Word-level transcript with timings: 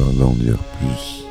histoire 0.00 0.12
d'en 0.12 0.32
dire 0.32 0.58
plus. 0.78 1.24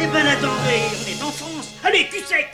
Eh 0.00 0.06
ben 0.06 0.26
attendez, 0.26 0.82
on 0.98 1.08
est 1.08 1.22
en 1.22 1.30
France 1.30 1.68
Allez, 1.84 2.08
cul 2.08 2.24
sec 2.26 2.48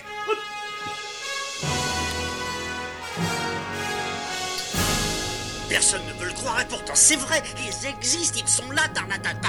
Personne 5.69 6.03
ne 6.07 6.21
veut 6.21 6.29
le 6.29 6.35
croire 6.35 6.61
et 6.61 6.67
pourtant 6.67 6.95
c'est 6.95 7.17
vrai, 7.17 7.43
ils 7.59 7.89
existent, 7.89 8.39
ils 8.43 8.49
sont 8.49 8.71
là, 8.71 8.83
Tarnatata 8.93 9.49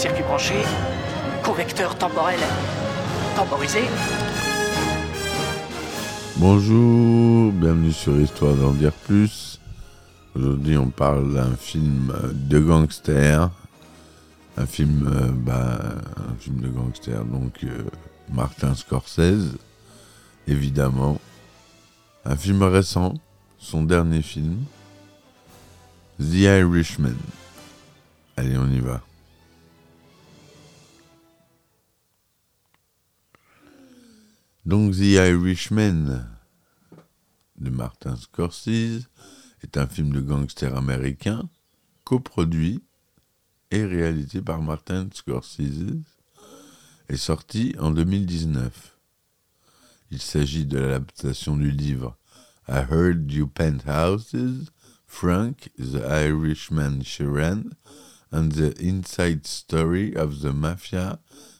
circuit 0.00 0.22
branché, 0.22 0.54
convecteur 1.44 1.94
temporel 1.98 2.38
temporisé. 3.36 3.80
Bonjour, 6.36 7.52
bienvenue 7.52 7.92
sur 7.92 8.18
Histoire 8.18 8.54
d'en 8.54 8.72
dire 8.72 8.92
plus. 8.92 9.60
Aujourd'hui, 10.34 10.78
on 10.78 10.88
parle 10.88 11.34
d'un 11.34 11.54
film 11.54 12.14
de 12.32 12.58
gangster. 12.60 13.50
Un 14.56 14.64
film, 14.64 15.06
euh, 15.06 15.32
bah, 15.32 15.80
un 16.16 16.34
film 16.38 16.60
de 16.60 16.68
gangster, 16.68 17.22
donc 17.26 17.62
euh, 17.64 17.82
Martin 18.32 18.74
Scorsese, 18.74 19.58
évidemment. 20.48 21.20
Un 22.24 22.36
film 22.36 22.62
récent, 22.62 23.14
son 23.60 23.84
dernier 23.84 24.22
film, 24.22 24.64
The 26.18 26.42
Irishman. 26.62 27.16
Allez, 28.36 28.56
on 28.56 28.68
y 28.68 28.80
va. 28.80 29.02
Donc 34.64 34.94
The 34.94 35.16
Irishman 35.30 36.26
de 37.58 37.70
Martin 37.70 38.16
Scorsese 38.16 39.08
est 39.62 39.76
un 39.76 39.86
film 39.86 40.10
de 40.10 40.20
gangster 40.20 40.74
américain 40.76 41.48
coproduit 42.04 42.82
et 43.70 43.84
réalisé 43.84 44.40
par 44.40 44.62
Martin 44.62 45.08
Scorsese 45.12 46.00
et 47.08 47.16
sorti 47.16 47.74
en 47.78 47.90
2019. 47.90 48.96
Il 50.10 50.20
s'agit 50.20 50.66
de 50.66 50.78
l'adaptation 50.78 51.56
du 51.56 51.70
livre 51.70 52.16
I 52.70 52.82
Heard 52.82 53.32
You 53.32 53.48
Penthouses, 53.48 54.70
Frank 55.04 55.70
the 55.76 56.06
Irishman 56.06 57.02
Sheeran 57.02 57.72
and 58.30 58.52
the 58.52 58.80
Inside 58.80 59.44
Story 59.44 60.14
of 60.14 60.40
the 60.40 60.52
Mafia, 60.52 61.18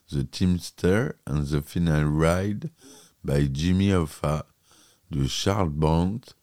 the 0.09 0.23
Teamster 0.23 1.17
and 1.27 1.49
the 1.49 1.63
Final 1.63 2.05
Ride 2.05 2.71
by 3.25 3.49
Jimmy 3.53 3.89
Hoffa 3.89 4.45
de 5.11 5.27
Charles 5.27 5.71
Brandt 5.71 6.35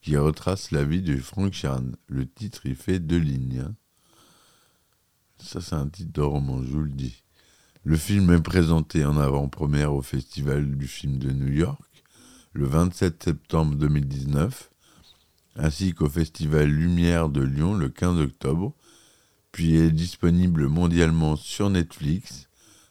qui 0.00 0.16
retrace 0.16 0.70
la 0.70 0.84
vie 0.84 1.02
de 1.02 1.16
Frank 1.16 1.52
Sheeran. 1.52 1.96
Le 2.06 2.24
titre, 2.24 2.60
il 2.66 2.76
fait 2.76 3.00
deux 3.00 3.18
lignes. 3.18 3.64
hein. 3.66 3.74
Ça, 5.38 5.60
c'est 5.60 5.74
un 5.74 5.88
titre 5.88 6.12
de 6.12 6.20
roman, 6.20 6.62
je 6.62 6.70
vous 6.70 6.82
le 6.82 6.90
dis. 6.90 7.24
Le 7.82 7.96
film 7.96 8.32
est 8.32 8.40
présenté 8.40 9.04
en 9.04 9.16
avant-première 9.16 9.92
au 9.92 10.02
Festival 10.02 10.76
du 10.76 10.86
film 10.86 11.18
de 11.18 11.32
New 11.32 11.52
York 11.52 11.91
le 12.54 12.66
27 12.66 13.22
septembre 13.22 13.76
2019, 13.76 14.70
ainsi 15.56 15.94
qu'au 15.94 16.08
Festival 16.08 16.68
Lumière 16.68 17.28
de 17.28 17.40
Lyon 17.40 17.74
le 17.74 17.88
15 17.88 18.20
octobre, 18.20 18.74
puis 19.52 19.76
est 19.76 19.90
disponible 19.90 20.68
mondialement 20.68 21.36
sur 21.36 21.70
Netflix 21.70 22.48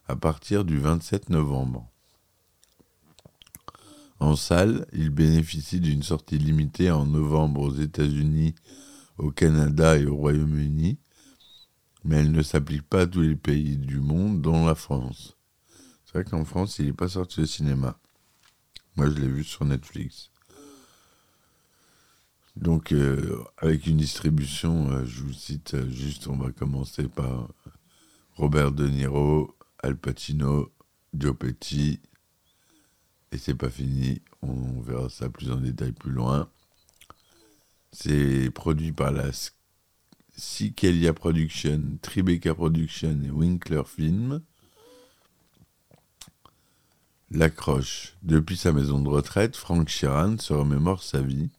à 0.07 0.15
partir 0.15 0.65
du 0.65 0.77
27 0.77 1.29
novembre. 1.29 1.87
En 4.19 4.35
salle, 4.35 4.85
il 4.93 5.09
bénéficie 5.09 5.79
d'une 5.79 6.03
sortie 6.03 6.37
limitée 6.37 6.91
en 6.91 7.05
novembre 7.05 7.61
aux 7.61 7.73
États-Unis, 7.73 8.53
au 9.17 9.31
Canada 9.31 9.97
et 9.97 10.05
au 10.05 10.15
Royaume-Uni, 10.15 10.99
mais 12.03 12.17
elle 12.17 12.31
ne 12.31 12.43
s'applique 12.43 12.87
pas 12.87 13.01
à 13.01 13.07
tous 13.07 13.21
les 13.21 13.35
pays 13.35 13.77
du 13.77 13.99
monde, 13.99 14.41
dont 14.41 14.65
la 14.65 14.75
France. 14.75 15.37
C'est 16.05 16.13
vrai 16.13 16.23
qu'en 16.23 16.45
France, 16.45 16.77
il 16.79 16.87
n'est 16.87 16.93
pas 16.93 17.09
sorti 17.09 17.41
au 17.41 17.45
cinéma. 17.45 17.97
Moi, 18.95 19.09
je 19.09 19.15
l'ai 19.15 19.27
vu 19.27 19.43
sur 19.43 19.65
Netflix. 19.65 20.31
Donc, 22.57 22.91
euh, 22.91 23.43
avec 23.57 23.87
une 23.87 23.97
distribution, 23.97 24.91
euh, 24.91 25.05
je 25.05 25.21
vous 25.21 25.33
cite 25.33 25.73
euh, 25.73 25.89
juste, 25.89 26.27
on 26.27 26.35
va 26.35 26.51
commencer 26.51 27.07
par 27.07 27.47
Robert 28.35 28.71
De 28.73 28.87
Niro, 28.87 29.55
Al 29.79 29.95
Pacino, 29.95 30.71
Joe 31.13 31.35
Pesci, 31.35 32.01
et 33.31 33.37
c'est 33.37 33.55
pas 33.55 33.69
fini, 33.69 34.21
on 34.41 34.81
verra 34.81 35.09
ça 35.09 35.29
plus 35.29 35.49
en 35.51 35.57
détail 35.57 35.93
plus 35.93 36.11
loin. 36.11 36.49
C'est 37.93 38.49
produit 38.51 38.91
par 38.91 39.11
la 39.11 39.31
Sikelia 40.35 41.13
Production, 41.13 41.81
Tribeca 42.01 42.53
Production 42.53 43.17
et 43.23 43.29
Winkler 43.29 43.83
Film. 43.85 44.41
L'accroche. 47.33 48.17
Depuis 48.23 48.57
sa 48.57 48.73
maison 48.73 48.99
de 48.99 49.07
retraite, 49.07 49.55
Frank 49.55 49.87
Sheeran 49.87 50.37
se 50.37 50.51
remémore 50.51 51.01
sa 51.01 51.21
vie. 51.21 51.49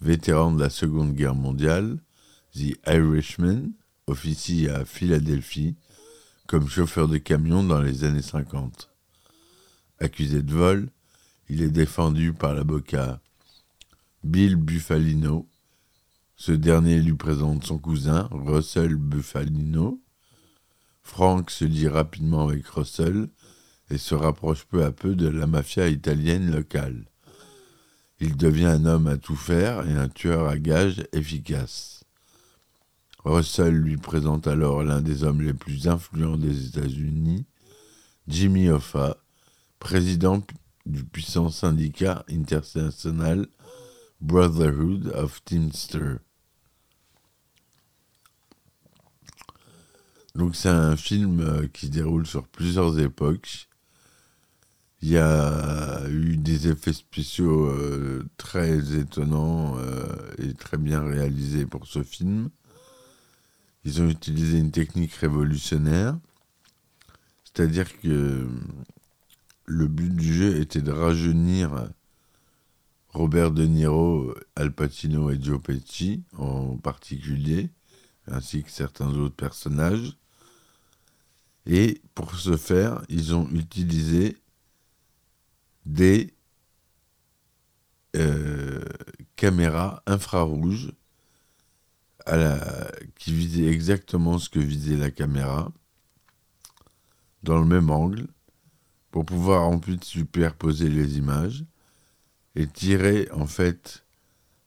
Vétéran 0.00 0.52
de 0.52 0.60
la 0.60 0.70
Seconde 0.70 1.16
Guerre 1.16 1.34
mondiale, 1.34 1.98
The 2.54 2.78
Irishman 2.86 3.72
officie 4.06 4.68
à 4.68 4.84
Philadelphie 4.84 5.74
comme 6.46 6.68
chauffeur 6.68 7.08
de 7.08 7.18
camion 7.18 7.64
dans 7.64 7.82
les 7.82 8.04
années 8.04 8.22
50. 8.22 8.90
Accusé 9.98 10.40
de 10.40 10.52
vol, 10.52 10.88
il 11.48 11.62
est 11.62 11.70
défendu 11.70 12.32
par 12.32 12.54
l'avocat 12.54 13.20
Bill 14.22 14.54
Buffalino. 14.54 15.48
Ce 16.36 16.52
dernier 16.52 17.00
lui 17.00 17.14
présente 17.14 17.64
son 17.64 17.78
cousin, 17.78 18.28
Russell 18.30 18.94
Buffalino. 18.94 20.00
Frank 21.02 21.50
se 21.50 21.64
lie 21.64 21.88
rapidement 21.88 22.46
avec 22.48 22.64
Russell 22.68 23.28
et 23.92 23.98
se 23.98 24.14
rapproche 24.14 24.64
peu 24.64 24.84
à 24.84 24.90
peu 24.90 25.14
de 25.14 25.28
la 25.28 25.46
mafia 25.46 25.86
italienne 25.88 26.50
locale. 26.50 27.04
Il 28.20 28.38
devient 28.38 28.66
un 28.66 28.86
homme 28.86 29.06
à 29.06 29.18
tout 29.18 29.36
faire 29.36 29.86
et 29.86 29.92
un 29.92 30.08
tueur 30.08 30.48
à 30.48 30.56
gages 30.56 31.04
efficace. 31.12 32.04
Russell 33.24 33.74
lui 33.74 33.98
présente 33.98 34.46
alors 34.46 34.82
l'un 34.82 35.02
des 35.02 35.24
hommes 35.24 35.42
les 35.42 35.52
plus 35.52 35.88
influents 35.88 36.38
des 36.38 36.68
États-Unis, 36.68 37.44
Jimmy 38.28 38.70
Hoffa, 38.70 39.18
président 39.78 40.42
du 40.86 41.04
puissant 41.04 41.50
syndicat 41.50 42.24
international 42.30 43.46
Brotherhood 44.22 45.12
of 45.14 45.44
Teamsters. 45.44 46.18
Donc 50.34 50.56
c'est 50.56 50.70
un 50.70 50.96
film 50.96 51.40
euh, 51.40 51.68
qui 51.68 51.90
déroule 51.90 52.26
sur 52.26 52.48
plusieurs 52.48 52.98
époques. 52.98 53.68
Il 55.02 55.08
y 55.08 55.18
a 55.18 56.08
eu 56.08 56.36
des 56.36 56.68
effets 56.68 56.92
spéciaux 56.92 57.66
euh, 57.66 58.24
très 58.36 58.96
étonnants 58.96 59.76
euh, 59.78 60.06
et 60.38 60.54
très 60.54 60.76
bien 60.76 61.02
réalisés 61.02 61.66
pour 61.66 61.88
ce 61.88 62.04
film. 62.04 62.50
Ils 63.84 64.00
ont 64.00 64.08
utilisé 64.08 64.58
une 64.58 64.70
technique 64.70 65.12
révolutionnaire, 65.14 66.16
c'est-à-dire 67.42 68.00
que 68.00 68.48
le 69.66 69.86
but 69.88 70.14
du 70.14 70.32
jeu 70.34 70.60
était 70.60 70.82
de 70.82 70.92
rajeunir 70.92 71.88
Robert 73.08 73.50
De 73.50 73.64
Niro, 73.64 74.32
Al 74.54 74.72
Pacino 74.72 75.30
et 75.30 75.42
Joe 75.42 75.60
Pesci 75.60 76.22
en 76.38 76.76
particulier, 76.76 77.70
ainsi 78.28 78.62
que 78.62 78.70
certains 78.70 79.12
autres 79.14 79.34
personnages. 79.34 80.16
Et 81.66 82.00
pour 82.14 82.36
ce 82.36 82.56
faire, 82.56 83.02
ils 83.08 83.34
ont 83.34 83.48
utilisé 83.50 84.36
des 85.84 86.34
euh, 88.16 88.84
caméras 89.36 90.02
infrarouges 90.06 90.92
à 92.26 92.36
la, 92.36 92.92
qui 93.16 93.32
visaient 93.32 93.66
exactement 93.66 94.38
ce 94.38 94.48
que 94.48 94.60
visait 94.60 94.96
la 94.96 95.10
caméra, 95.10 95.72
dans 97.42 97.58
le 97.58 97.66
même 97.66 97.90
angle, 97.90 98.28
pour 99.10 99.24
pouvoir 99.24 99.62
ensuite 99.62 100.04
superposer 100.04 100.88
les 100.88 101.18
images 101.18 101.64
et 102.54 102.66
tirer 102.66 103.28
en 103.32 103.46
fait 103.46 104.04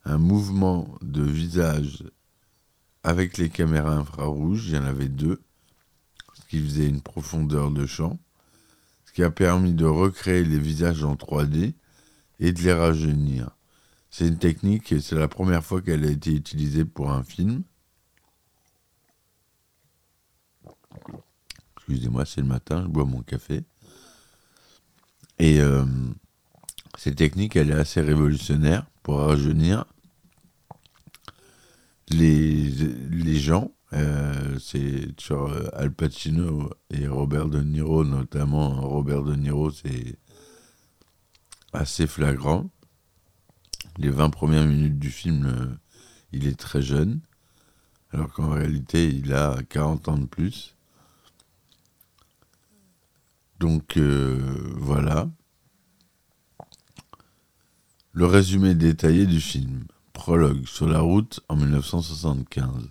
un 0.04 0.18
mouvement 0.18 0.96
de 1.02 1.22
visage 1.22 2.04
avec 3.02 3.38
les 3.38 3.48
caméras 3.48 3.94
infrarouges, 3.94 4.68
il 4.68 4.74
y 4.74 4.78
en 4.78 4.84
avait 4.84 5.08
deux, 5.08 5.40
ce 6.34 6.42
qui 6.48 6.60
faisait 6.60 6.88
une 6.88 7.00
profondeur 7.00 7.70
de 7.70 7.86
champ, 7.86 8.18
qui 9.16 9.24
a 9.24 9.30
permis 9.30 9.72
de 9.72 9.86
recréer 9.86 10.44
les 10.44 10.58
visages 10.58 11.02
en 11.02 11.14
3D 11.14 11.72
et 12.38 12.52
de 12.52 12.60
les 12.60 12.74
rajeunir. 12.74 13.48
C'est 14.10 14.28
une 14.28 14.36
technique, 14.36 14.92
et 14.92 15.00
c'est 15.00 15.16
la 15.16 15.26
première 15.26 15.64
fois 15.64 15.80
qu'elle 15.80 16.04
a 16.04 16.10
été 16.10 16.34
utilisée 16.34 16.84
pour 16.84 17.10
un 17.10 17.22
film. 17.22 17.62
Excusez-moi, 21.78 22.26
c'est 22.26 22.42
le 22.42 22.46
matin, 22.46 22.82
je 22.82 22.88
bois 22.88 23.06
mon 23.06 23.22
café. 23.22 23.64
Et 25.38 25.62
euh, 25.62 25.86
cette 26.98 27.16
technique, 27.16 27.56
elle 27.56 27.70
est 27.70 27.74
assez 27.74 28.02
révolutionnaire 28.02 28.84
pour 29.02 29.20
rajeunir 29.20 29.86
les, 32.10 32.68
les 32.68 33.38
gens. 33.38 33.72
Euh, 33.96 34.58
c'est 34.58 35.18
sur 35.18 35.46
euh, 35.46 35.68
Al 35.72 35.90
Pacino 35.90 36.70
et 36.90 37.08
Robert 37.08 37.48
De 37.48 37.62
Niro, 37.62 38.04
notamment. 38.04 38.82
Robert 38.82 39.22
De 39.22 39.34
Niro, 39.34 39.70
c'est 39.70 40.18
assez 41.72 42.06
flagrant. 42.06 42.68
Les 43.96 44.10
20 44.10 44.28
premières 44.28 44.66
minutes 44.66 44.98
du 44.98 45.10
film, 45.10 45.46
euh, 45.46 45.74
il 46.32 46.46
est 46.46 46.58
très 46.58 46.82
jeune, 46.82 47.20
alors 48.12 48.30
qu'en 48.34 48.50
réalité, 48.50 49.08
il 49.08 49.32
a 49.32 49.56
40 49.70 50.08
ans 50.08 50.18
de 50.18 50.26
plus. 50.26 50.74
Donc 53.58 53.96
voilà. 53.96 55.30
Le 58.12 58.26
résumé 58.26 58.74
détaillé 58.74 59.24
du 59.24 59.40
film. 59.40 59.84
Prologue 60.12 60.66
sur 60.66 60.86
la 60.86 61.00
route 61.00 61.40
en 61.48 61.56
1975. 61.56 62.90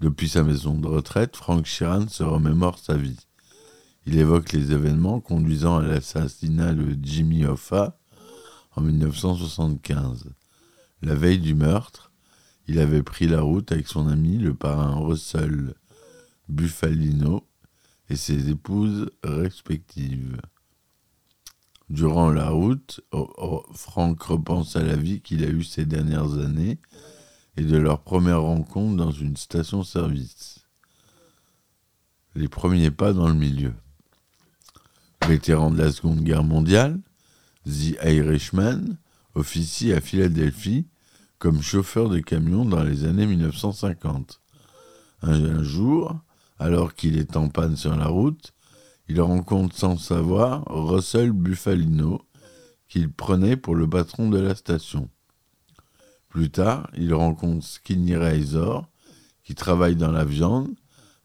Depuis 0.00 0.28
sa 0.28 0.44
maison 0.44 0.74
de 0.74 0.86
retraite, 0.86 1.34
Frank 1.34 1.66
Sheeran 1.66 2.06
se 2.06 2.22
remémore 2.22 2.78
sa 2.78 2.96
vie. 2.96 3.18
Il 4.06 4.16
évoque 4.16 4.52
les 4.52 4.70
événements 4.70 5.20
conduisant 5.20 5.78
à 5.78 5.82
l'assassinat 5.82 6.72
de 6.72 6.96
Jimmy 7.02 7.44
Hoffa 7.44 7.98
en 8.76 8.80
1975. 8.80 10.30
La 11.02 11.14
veille 11.16 11.40
du 11.40 11.54
meurtre, 11.54 12.12
il 12.68 12.78
avait 12.78 13.02
pris 13.02 13.26
la 13.26 13.40
route 13.40 13.72
avec 13.72 13.88
son 13.88 14.06
ami, 14.06 14.38
le 14.38 14.54
parrain 14.54 14.94
Russell 14.94 15.74
Buffalino, 16.48 17.44
et 18.08 18.16
ses 18.16 18.50
épouses 18.50 19.10
respectives. 19.24 20.40
Durant 21.90 22.30
la 22.30 22.50
route, 22.50 23.00
Frank 23.74 24.22
repense 24.22 24.76
à 24.76 24.82
la 24.82 24.96
vie 24.96 25.20
qu'il 25.22 25.44
a 25.44 25.48
eue 25.48 25.64
ces 25.64 25.86
dernières 25.86 26.34
années 26.38 26.78
et 27.58 27.64
de 27.64 27.76
leur 27.76 28.02
première 28.02 28.42
rencontre 28.42 28.96
dans 28.96 29.10
une 29.10 29.36
station-service. 29.36 30.60
Les 32.36 32.46
premiers 32.46 32.92
pas 32.92 33.12
dans 33.12 33.26
le 33.26 33.34
milieu. 33.34 33.74
Vétéran 35.26 35.72
de 35.72 35.78
la 35.82 35.90
Seconde 35.90 36.22
Guerre 36.22 36.44
mondiale, 36.44 37.00
The 37.66 37.98
Irishman 38.04 38.96
officie 39.34 39.92
à 39.92 40.00
Philadelphie 40.00 40.86
comme 41.40 41.60
chauffeur 41.60 42.08
de 42.08 42.20
camion 42.20 42.64
dans 42.64 42.84
les 42.84 43.04
années 43.04 43.26
1950. 43.26 44.40
Un, 45.22 45.64
jour, 45.64 46.16
alors 46.60 46.94
qu'il 46.94 47.18
est 47.18 47.36
en 47.36 47.48
panne 47.48 47.74
sur 47.74 47.96
la 47.96 48.06
route, 48.06 48.52
il 49.08 49.20
rencontre 49.20 49.76
sans 49.76 49.96
savoir 49.96 50.62
Russell 50.68 51.32
Buffalino, 51.32 52.22
qu'il 52.86 53.10
prenait 53.12 53.56
pour 53.56 53.74
le 53.74 53.90
patron 53.90 54.30
de 54.30 54.38
la 54.38 54.54
station. 54.54 55.10
Plus 56.28 56.50
tard, 56.50 56.90
il 56.96 57.14
rencontre 57.14 57.66
Skinny 57.66 58.14
Razor, 58.16 58.88
qui 59.44 59.54
travaille 59.54 59.96
dans 59.96 60.12
la 60.12 60.24
viande, 60.24 60.74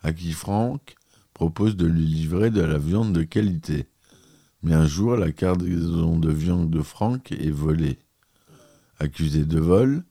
à 0.01 0.13
qui 0.13 0.31
Frank 0.31 0.95
propose 1.33 1.75
de 1.75 1.85
lui 1.85 2.05
livrer 2.05 2.51
de 2.51 2.61
la 2.61 2.77
viande 2.77 3.13
de 3.13 3.23
qualité. 3.23 3.87
Mais 4.61 4.73
un 4.73 4.85
jour, 4.85 5.17
la 5.17 5.31
cargaison 5.31 6.17
de 6.17 6.31
viande 6.31 6.69
de 6.69 6.81
Frank 6.81 7.31
est 7.33 7.51
volée. 7.51 7.99
Accusé 8.99 9.43
de 9.43 9.59
vol, 9.59 10.03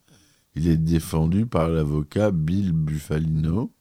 il 0.54 0.68
est 0.68 0.76
défendu 0.76 1.46
par 1.46 1.68
l'avocat 1.68 2.30
Bill 2.30 2.72
Buffalino. 2.72 3.72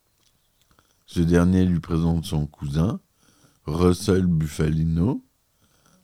Ce 1.06 1.20
dernier 1.20 1.66
lui 1.66 1.82
présente 1.82 2.24
son 2.24 2.46
cousin, 2.46 3.02
Russell 3.66 4.26
Buffalino. 4.26 5.26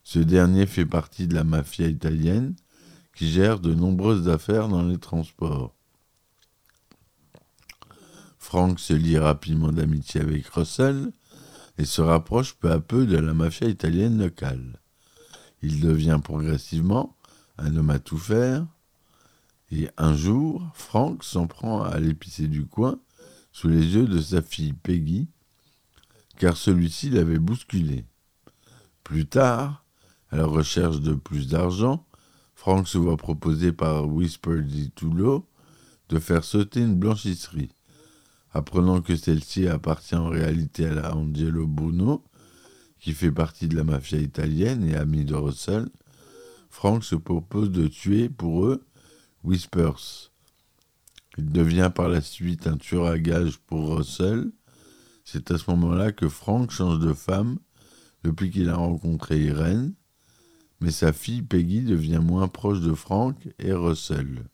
Ce 0.03 0.19
dernier 0.19 0.65
fait 0.65 0.85
partie 0.85 1.27
de 1.27 1.35
la 1.35 1.45
mafia 1.45 1.87
italienne 1.87 2.55
qui 3.17 3.31
gère 3.31 3.59
de 3.59 3.73
nombreuses 3.73 4.29
affaires 4.29 4.67
dans 4.67 4.83
les 4.83 4.99
transports. 4.99 5.73
Frank 8.37 8.79
se 8.79 8.93
lie 8.93 9.17
rapidement 9.17 9.71
d'amitié 9.71 10.21
avec 10.21 10.45
Russell 10.49 11.11
et 11.79 11.85
se 11.85 12.01
rapproche 12.01 12.53
peu 12.53 12.71
à 12.71 12.79
peu 12.79 13.07
de 13.07 13.17
la 13.17 13.33
mafia 13.33 13.67
italienne 13.67 14.19
locale. 14.19 14.79
Il 15.63 15.81
devient 15.81 16.19
progressivement 16.23 17.15
un 17.57 17.75
homme 17.75 17.89
à 17.89 17.97
tout 17.97 18.19
faire, 18.19 18.67
et 19.71 19.89
un 19.97 20.15
jour, 20.15 20.69
Frank 20.75 21.23
s'en 21.23 21.47
prend 21.47 21.81
à 21.81 21.99
l'épicier 21.99 22.47
du 22.47 22.67
coin 22.67 22.99
sous 23.51 23.67
les 23.67 23.95
yeux 23.95 24.05
de 24.05 24.21
sa 24.21 24.43
fille 24.43 24.73
Peggy, 24.73 25.27
car 26.37 26.55
celui-ci 26.55 27.09
l'avait 27.09 27.39
bousculé. 27.39 28.05
Plus 29.03 29.25
tard, 29.25 29.83
à 30.29 30.37
la 30.37 30.45
recherche 30.45 31.01
de 31.01 31.15
plus 31.15 31.47
d'argent, 31.47 32.06
Frank 32.57 32.87
se 32.87 32.97
voit 32.97 33.17
proposer 33.17 33.71
par 33.71 34.07
Whisper 34.07 34.63
Di 34.63 34.89
Tulo 34.89 35.47
de 36.09 36.17
faire 36.17 36.43
sauter 36.43 36.81
une 36.81 36.95
blanchisserie. 36.95 37.69
Apprenant 38.51 38.99
que 39.01 39.15
celle-ci 39.15 39.67
appartient 39.67 40.15
en 40.15 40.27
réalité 40.27 40.87
à 40.87 41.15
Angelo 41.15 41.67
Bruno, 41.67 42.23
qui 42.99 43.13
fait 43.13 43.31
partie 43.31 43.67
de 43.67 43.75
la 43.75 43.83
mafia 43.83 44.17
italienne 44.17 44.83
et 44.83 44.95
ami 44.95 45.23
de 45.23 45.35
Russell, 45.35 45.87
Frank 46.71 47.03
se 47.03 47.15
propose 47.15 47.71
de 47.71 47.87
tuer 47.87 48.27
pour 48.27 48.65
eux 48.65 48.83
Whispers. 49.43 50.31
Il 51.37 51.51
devient 51.51 51.91
par 51.93 52.09
la 52.09 52.21
suite 52.21 52.65
un 52.65 52.77
tueur 52.77 53.05
à 53.05 53.19
gages 53.19 53.59
pour 53.67 53.95
Russell. 53.95 54.51
C'est 55.23 55.51
à 55.51 55.59
ce 55.59 55.69
moment-là 55.69 56.11
que 56.11 56.27
Frank 56.27 56.71
change 56.71 56.97
de 56.99 57.13
femme 57.13 57.59
depuis 58.23 58.49
qu'il 58.49 58.67
a 58.69 58.75
rencontré 58.75 59.39
Irene, 59.41 59.93
mais 60.79 60.91
sa 60.91 61.13
fille 61.13 61.41
Peggy 61.41 61.81
devient 61.81 62.21
moins 62.23 62.47
proche 62.47 62.81
de 62.81 62.93
Frank 62.93 63.35
et 63.59 63.73
Russell. 63.73 64.45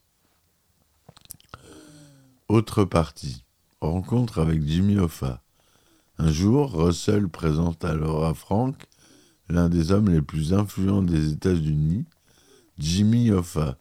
Autre 2.47 2.85
partie. 2.85 3.43
Rencontre 3.81 4.39
avec 4.39 4.65
Jimmy 4.65 4.97
Hoffa. 4.97 5.41
Un 6.17 6.31
jour, 6.31 6.71
Russell 6.71 7.27
présente 7.27 7.83
alors 7.83 8.25
à 8.25 8.33
Frank 8.33 8.87
l'un 9.49 9.67
des 9.67 9.91
hommes 9.91 10.09
les 10.09 10.21
plus 10.21 10.53
influents 10.53 11.01
des 11.01 11.33
États-Unis, 11.33 12.05
Jimmy 12.77 13.31
Hoffa, 13.31 13.77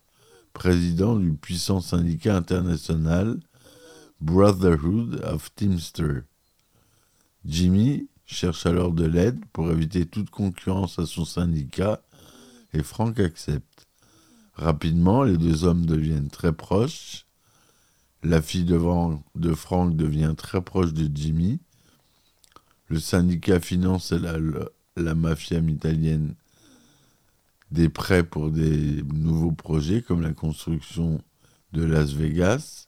président 0.52 1.16
du 1.16 1.32
puissant 1.34 1.80
syndicat 1.80 2.36
international 2.36 3.38
Brotherhood 4.20 5.20
of 5.24 5.54
Teamsters. 5.54 6.22
Jimmy 7.44 8.08
cherche 8.24 8.66
alors 8.66 8.92
de 8.92 9.04
l'aide 9.04 9.40
pour 9.52 9.70
éviter 9.70 10.06
toute 10.06 10.30
concurrence 10.30 10.98
à 10.98 11.06
son 11.06 11.24
syndicat 11.24 12.02
et 12.72 12.82
Frank 12.82 13.18
accepte. 13.20 13.86
Rapidement, 14.54 15.22
les 15.22 15.36
deux 15.36 15.64
hommes 15.64 15.86
deviennent 15.86 16.28
très 16.28 16.52
proches. 16.52 17.26
La 18.22 18.40
fille 18.42 18.64
de, 18.64 18.78
de 19.34 19.54
Frank 19.54 19.96
devient 19.96 20.34
très 20.36 20.62
proche 20.62 20.92
de 20.92 21.08
Jimmy. 21.12 21.60
Le 22.88 23.00
syndicat 23.00 23.60
finance 23.60 24.12
la 24.96 25.14
mafia 25.14 25.58
italienne 25.58 26.34
des 27.70 27.88
prêts 27.88 28.22
pour 28.22 28.50
des 28.50 29.02
nouveaux 29.14 29.52
projets 29.52 30.02
comme 30.02 30.20
la 30.20 30.34
construction 30.34 31.22
de 31.72 31.82
Las 31.82 32.12
Vegas. 32.12 32.86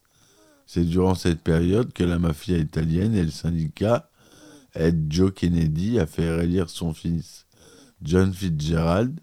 C'est 0.66 0.84
durant 0.84 1.14
cette 1.14 1.40
période 1.40 1.92
que 1.92 2.04
la 2.04 2.18
mafia 2.18 2.58
italienne 2.58 3.14
et 3.14 3.24
le 3.24 3.30
syndicat 3.30 4.10
aident 4.74 5.10
Joe 5.10 5.32
Kennedy 5.32 5.98
à 5.98 6.06
faire 6.06 6.40
élire 6.40 6.68
son 6.68 6.92
fils 6.92 7.46
John 8.02 8.32
Fitzgerald 8.32 9.18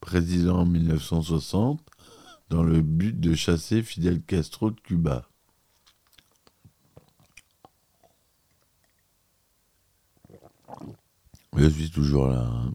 président 0.00 0.60
en 0.60 0.66
1960, 0.66 1.80
dans 2.48 2.62
le 2.62 2.80
but 2.80 3.18
de 3.18 3.34
chasser 3.34 3.82
Fidel 3.82 4.22
Castro 4.22 4.70
de 4.70 4.80
Cuba. 4.80 5.28
Je 11.56 11.68
suis 11.68 11.90
toujours 11.90 12.28
là. 12.28 12.46
Hein. 12.46 12.72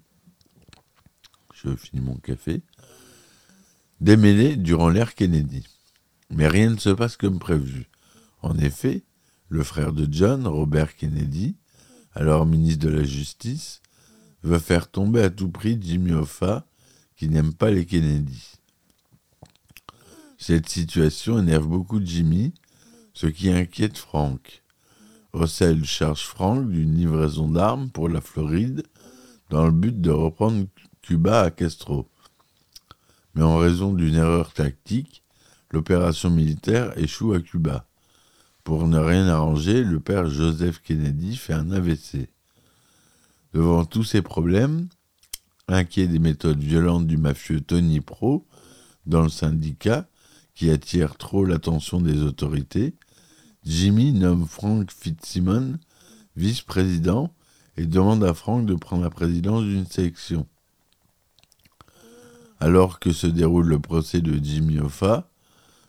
Je 1.53 1.75
finis 1.75 2.01
mon 2.01 2.15
café. 2.17 2.61
Démêlé 4.01 4.57
durant 4.57 4.89
l'ère 4.89 5.15
Kennedy. 5.15 5.65
Mais 6.29 6.47
rien 6.47 6.69
ne 6.69 6.77
se 6.77 6.89
passe 6.89 7.17
comme 7.17 7.39
prévu. 7.39 7.87
En 8.41 8.57
effet, 8.57 9.03
le 9.49 9.63
frère 9.63 9.93
de 9.93 10.07
John, 10.11 10.45
Robert 10.47 10.95
Kennedy, 10.95 11.55
alors 12.13 12.45
ministre 12.45 12.85
de 12.85 12.91
la 12.91 13.03
Justice, 13.03 13.81
veut 14.43 14.59
faire 14.59 14.91
tomber 14.91 15.21
à 15.23 15.29
tout 15.29 15.49
prix 15.49 15.79
Jimmy 15.81 16.11
Hoffa 16.11 16.67
qui 17.15 17.29
n'aime 17.29 17.53
pas 17.53 17.71
les 17.71 17.85
Kennedy. 17.85 18.53
Cette 20.37 20.69
situation 20.69 21.39
énerve 21.39 21.67
beaucoup 21.67 21.99
Jimmy, 22.03 22.53
ce 23.13 23.27
qui 23.27 23.49
inquiète 23.49 23.97
Frank. 23.97 24.63
Russell 25.33 25.83
charge 25.85 26.25
Frank 26.25 26.69
d'une 26.69 26.95
livraison 26.95 27.47
d'armes 27.47 27.89
pour 27.89 28.09
la 28.09 28.21
Floride 28.21 28.83
dans 29.49 29.65
le 29.65 29.71
but 29.71 29.99
de 29.99 30.11
reprendre 30.11 30.65
Cuba 31.01 31.41
à 31.41 31.51
Castro. 31.51 32.07
Mais 33.33 33.43
en 33.43 33.57
raison 33.57 33.93
d'une 33.93 34.15
erreur 34.15 34.53
tactique, 34.53 35.23
l'opération 35.71 36.29
militaire 36.29 36.97
échoue 36.97 37.33
à 37.33 37.41
Cuba. 37.41 37.85
Pour 38.63 38.87
ne 38.87 38.97
rien 38.97 39.27
arranger, 39.27 39.83
le 39.83 39.99
père 39.99 40.27
Joseph 40.27 40.81
Kennedy 40.81 41.35
fait 41.35 41.53
un 41.53 41.71
AVC. 41.71 42.29
Devant 43.53 43.85
tous 43.85 44.03
ces 44.03 44.21
problèmes, 44.21 44.87
inquiet 45.67 46.07
des 46.07 46.19
méthodes 46.19 46.59
violentes 46.59 47.07
du 47.07 47.17
mafieux 47.17 47.61
Tony 47.61 48.01
Pro 48.01 48.45
dans 49.05 49.21
le 49.21 49.29
syndicat, 49.29 50.07
qui 50.53 50.69
attire 50.69 51.17
trop 51.17 51.45
l'attention 51.45 51.99
des 51.99 52.21
autorités, 52.21 52.95
Jimmy 53.63 54.13
nomme 54.13 54.45
Frank 54.45 54.91
Fitzsimon 54.91 55.77
vice-président 56.35 57.33
et 57.77 57.85
demande 57.85 58.23
à 58.23 58.33
Frank 58.33 58.65
de 58.65 58.75
prendre 58.75 59.03
la 59.03 59.09
présidence 59.09 59.63
d'une 59.63 59.85
section. 59.85 60.47
Alors 62.59 62.99
que 62.99 63.11
se 63.11 63.27
déroule 63.27 63.67
le 63.67 63.79
procès 63.79 64.21
de 64.21 64.33
Jimmy 64.41 64.79
Hoffa, 64.79 65.29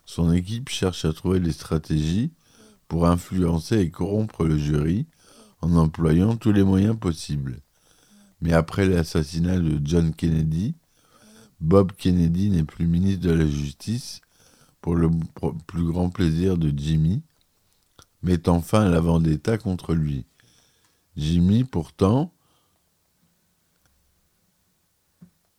son 0.05 0.31
équipe 0.31 0.69
cherche 0.69 1.05
à 1.05 1.13
trouver 1.13 1.39
des 1.39 1.51
stratégies 1.51 2.33
pour 2.87 3.07
influencer 3.07 3.79
et 3.79 3.89
corrompre 3.89 4.43
le 4.43 4.57
jury 4.57 5.07
en 5.61 5.75
employant 5.75 6.35
tous 6.35 6.51
les 6.51 6.63
moyens 6.63 6.97
possibles. 6.97 7.61
Mais 8.41 8.53
après 8.53 8.85
l'assassinat 8.87 9.59
de 9.59 9.79
John 9.83 10.13
Kennedy, 10.13 10.75
Bob 11.59 11.91
Kennedy 11.93 12.49
n'est 12.49 12.63
plus 12.63 12.87
ministre 12.87 13.23
de 13.23 13.31
la 13.31 13.47
Justice 13.47 14.21
pour 14.81 14.95
le 14.95 15.09
plus 15.65 15.83
grand 15.83 16.09
plaisir 16.09 16.57
de 16.57 16.71
Jimmy, 16.77 17.23
mettant 18.21 18.61
fin 18.61 18.83
à 18.83 18.89
la 18.89 18.99
vendetta 18.99 19.57
contre 19.57 19.93
lui. 19.95 20.25
Jimmy, 21.15 21.63
pourtant, 21.63 22.31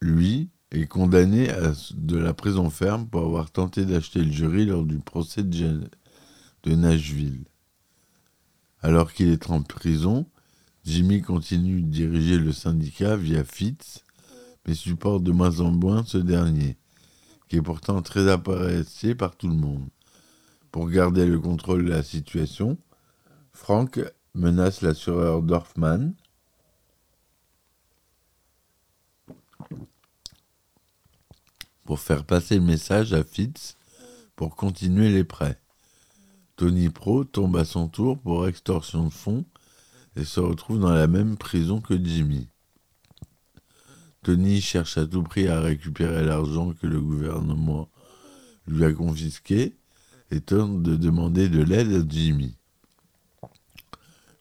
lui, 0.01 0.51
est 0.71 0.87
condamné 0.87 1.51
à 1.51 1.73
de 1.95 2.17
la 2.17 2.35
prison 2.35 2.71
ferme 2.71 3.09
pour 3.09 3.23
avoir 3.23 3.51
tenté 3.51 3.85
d'acheter 3.85 4.23
le 4.23 4.31
jury 4.31 4.67
lors 4.67 4.85
du 4.85 4.99
procès 4.99 5.43
de, 5.43 5.91
de 6.63 6.75
Nashville. 6.75 7.45
Alors 8.81 9.13
qu'il 9.13 9.29
est 9.29 9.51
en 9.51 9.63
prison, 9.63 10.27
Jimmy 10.89 11.21
continue 11.21 11.83
de 11.83 11.87
diriger 11.87 12.39
le 12.39 12.51
syndicat 12.51 13.15
via 13.15 13.45
Fitz, 13.45 14.05
mais 14.67 14.73
supporte 14.73 15.23
de 15.23 15.33
moins 15.33 15.61
en 15.61 15.71
moins 15.71 16.03
ce 16.07 16.17
dernier, 16.17 16.79
qui 17.47 17.57
est 17.57 17.63
pourtant 17.63 18.01
très 18.01 18.27
apprécié 18.31 19.15
par 19.15 19.37
tout 19.37 19.49
le 19.49 19.55
monde. 19.55 19.87
Pour 20.73 20.89
garder 20.89 21.27
le 21.27 21.39
contrôle 21.39 21.85
de 21.85 21.91
la 21.91 22.03
situation, 22.03 22.79
Frank 23.53 24.01
menace 24.35 24.81
l'assureur 24.81 25.43
Dorfman. 25.43 26.15
pour 31.85 32.01
faire 32.01 32.25
passer 32.25 32.57
le 32.57 32.63
message 32.63 33.15
à 33.15 33.25
Fitz 33.25 33.77
pour 34.37 34.57
continuer 34.57 35.11
les 35.11 35.25
prêts. 35.25 35.59
Tony 36.57 36.91
Pro 36.91 37.25
tombe 37.25 37.57
à 37.57 37.65
son 37.65 37.89
tour 37.89 38.19
pour 38.19 38.47
extorsion 38.47 39.05
de 39.05 39.13
fonds 39.13 39.47
et 40.19 40.25
se 40.25 40.41
retrouve 40.41 40.81
dans 40.81 40.93
la 40.93 41.07
même 41.07 41.37
prison 41.37 41.81
que 41.81 41.95
Jimmy. 42.03 42.49
Tony 44.23 44.61
cherche 44.61 44.99
à 44.99 45.07
tout 45.07 45.23
prix 45.23 45.47
à 45.47 45.61
récupérer 45.61 46.25
l'argent 46.25 46.73
que 46.73 46.89
le 46.89 47.01
gouvernement 47.01 47.89
lui 48.67 48.85
a 48.85 48.93
confisqué 48.93 49.77
et 50.31 50.41
tente 50.41 50.83
de 50.83 50.97
demander 50.97 51.49
de 51.49 51.63
l'aide 51.63 51.93
à 51.93 52.03
Jimmy. 52.07 52.57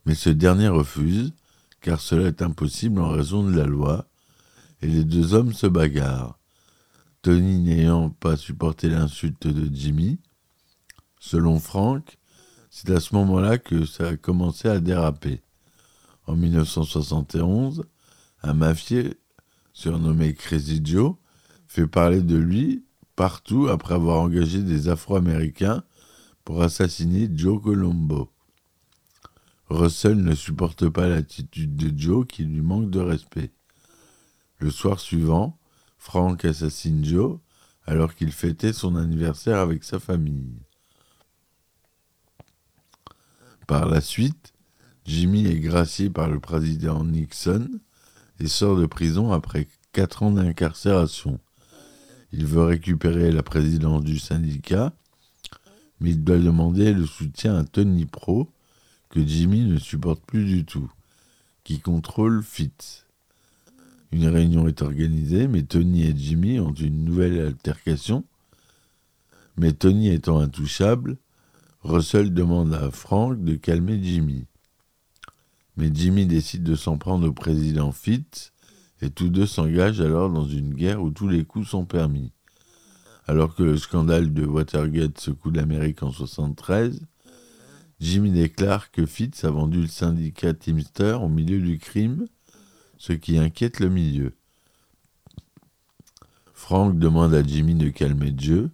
Mais 0.05 0.15
ce 0.15 0.29
dernier 0.29 0.67
refuse, 0.67 1.33
car 1.79 2.01
cela 2.01 2.27
est 2.27 2.41
impossible 2.41 2.99
en 2.99 3.09
raison 3.09 3.43
de 3.43 3.55
la 3.55 3.65
loi, 3.65 4.07
et 4.81 4.87
les 4.87 5.03
deux 5.03 5.33
hommes 5.33 5.53
se 5.53 5.67
bagarrent. 5.67 6.39
Tony 7.21 7.59
n'ayant 7.59 8.09
pas 8.09 8.35
supporté 8.35 8.89
l'insulte 8.89 9.47
de 9.47 9.73
Jimmy, 9.73 10.19
selon 11.19 11.59
Frank, 11.59 12.17
c'est 12.69 12.89
à 12.89 12.99
ce 12.99 13.13
moment-là 13.15 13.57
que 13.57 13.85
ça 13.85 14.09
a 14.09 14.17
commencé 14.17 14.67
à 14.67 14.79
déraper. 14.79 15.41
En 16.27 16.35
1971, 16.35 17.85
un 18.43 18.53
mafieux 18.53 19.19
surnommé 19.71 20.33
Crazy 20.33 20.81
Joe 20.83 21.15
fait 21.67 21.87
parler 21.87 22.21
de 22.21 22.35
lui 22.35 22.83
partout 23.15 23.69
après 23.69 23.93
avoir 23.93 24.19
engagé 24.19 24.61
des 24.61 24.89
Afro-Américains 24.89 25.83
pour 26.43 26.61
assassiner 26.61 27.29
Joe 27.33 27.61
Colombo. 27.63 28.29
Russell 29.69 30.17
ne 30.17 30.35
supporte 30.35 30.89
pas 30.89 31.07
l'attitude 31.07 31.75
de 31.75 31.97
Joe 31.97 32.27
qui 32.27 32.43
lui 32.43 32.61
manque 32.61 32.89
de 32.89 32.99
respect. 32.99 33.51
Le 34.59 34.69
soir 34.69 34.99
suivant, 34.99 35.57
Frank 35.97 36.43
assassine 36.43 37.03
Joe 37.03 37.39
alors 37.85 38.15
qu'il 38.15 38.33
fêtait 38.33 38.73
son 38.73 38.97
anniversaire 38.97 39.59
avec 39.59 39.85
sa 39.85 39.99
famille. 39.99 40.59
Par 43.65 43.85
la 43.85 44.01
suite, 44.01 44.53
Jimmy 45.07 45.47
est 45.47 45.59
gracié 45.61 46.09
par 46.09 46.29
le 46.29 46.41
président 46.41 47.05
Nixon 47.05 47.69
et 48.41 48.47
sort 48.47 48.77
de 48.77 48.85
prison 48.85 49.31
après 49.31 49.69
quatre 49.93 50.21
ans 50.21 50.31
d'incarcération. 50.31 51.39
Il 52.33 52.45
veut 52.45 52.63
récupérer 52.63 53.31
la 53.31 53.41
présidence 53.41 54.03
du 54.03 54.19
syndicat, 54.19 54.91
mais 56.01 56.09
il 56.09 56.25
doit 56.25 56.39
demander 56.39 56.91
le 56.93 57.05
soutien 57.05 57.55
à 57.55 57.63
Tony 57.63 58.05
Pro, 58.05 58.51
que 59.09 59.25
Jimmy 59.25 59.61
ne 59.61 59.77
supporte 59.77 60.25
plus 60.25 60.43
du 60.43 60.65
tout, 60.65 60.91
qui 61.63 61.79
contrôle 61.79 62.43
Fitz. 62.43 63.05
Une 64.11 64.27
réunion 64.27 64.67
est 64.67 64.81
organisée, 64.81 65.47
mais 65.47 65.63
Tony 65.63 66.03
et 66.03 66.17
Jimmy 66.17 66.59
ont 66.59 66.73
une 66.73 67.05
nouvelle 67.05 67.39
altercation. 67.39 68.25
Mais 69.55 69.71
Tony 69.71 70.09
étant 70.09 70.39
intouchable, 70.39 71.15
Russell 71.79 72.33
demande 72.33 72.73
à 72.73 72.91
Frank 72.91 73.41
de 73.41 73.55
calmer 73.55 74.03
Jimmy. 74.03 74.47
Mais 75.77 75.91
Jimmy 75.93 76.25
décide 76.25 76.63
de 76.63 76.75
s'en 76.75 76.97
prendre 76.97 77.27
au 77.27 77.33
président 77.33 77.91
Fitz, 77.91 78.51
et 79.01 79.11
tous 79.11 79.29
deux 79.29 79.45
s'engagent 79.45 80.01
alors 80.01 80.31
dans 80.31 80.47
une 80.47 80.73
guerre 80.73 81.03
où 81.03 81.11
tous 81.11 81.27
les 81.27 81.45
coups 81.45 81.69
sont 81.69 81.85
permis. 81.85 82.31
Alors 83.27 83.55
que 83.55 83.63
le 83.63 83.77
scandale 83.77 84.33
de 84.33 84.45
Watergate 84.45 85.19
secoue 85.19 85.51
l'Amérique 85.51 86.01
en 86.01 86.07
1973, 86.07 87.01
Jimmy 87.99 88.31
déclare 88.31 88.91
que 88.91 89.05
Fitz 89.05 89.43
a 89.43 89.51
vendu 89.51 89.81
le 89.81 89.87
syndicat 89.87 90.53
Teamster 90.53 91.21
au 91.21 91.29
milieu 91.29 91.59
du 91.59 91.77
crime, 91.77 92.27
ce 92.97 93.13
qui 93.13 93.37
inquiète 93.37 93.79
le 93.79 93.89
milieu. 93.89 94.33
Frank 96.53 96.97
demande 96.97 97.35
à 97.35 97.43
Jimmy 97.43 97.75
de 97.75 97.89
calmer 97.89 98.31
Dieu, 98.31 98.71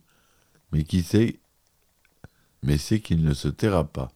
mais 0.72 0.84
qui 0.84 1.04
sait, 1.04 1.40
mais 2.64 2.78
sait 2.78 3.02
qu'il 3.02 3.24
ne 3.24 3.34
se 3.34 3.50
taira 3.50 3.84
pas. 3.84 4.12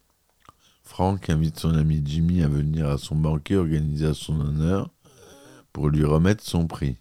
Frank 0.87 1.29
invite 1.29 1.59
son 1.59 1.75
ami 1.75 2.01
Jimmy 2.03 2.41
à 2.43 2.47
venir 2.47 2.87
à 2.87 2.97
son 2.97 3.15
banquet 3.15 3.57
organisé 3.57 4.05
à 4.05 4.13
son 4.13 4.39
honneur 4.39 4.89
pour 5.73 5.89
lui 5.89 6.05
remettre 6.05 6.43
son 6.43 6.65
prix. 6.65 6.95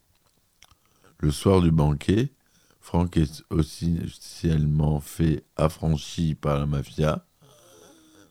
Le 1.20 1.30
soir 1.30 1.62
du 1.62 1.70
banquet, 1.70 2.32
Frank 2.80 3.16
est 3.16 3.44
officiellement 3.48 4.98
fait 4.98 5.44
affranchi 5.56 6.34
par 6.34 6.58
la 6.58 6.66
mafia 6.66 7.24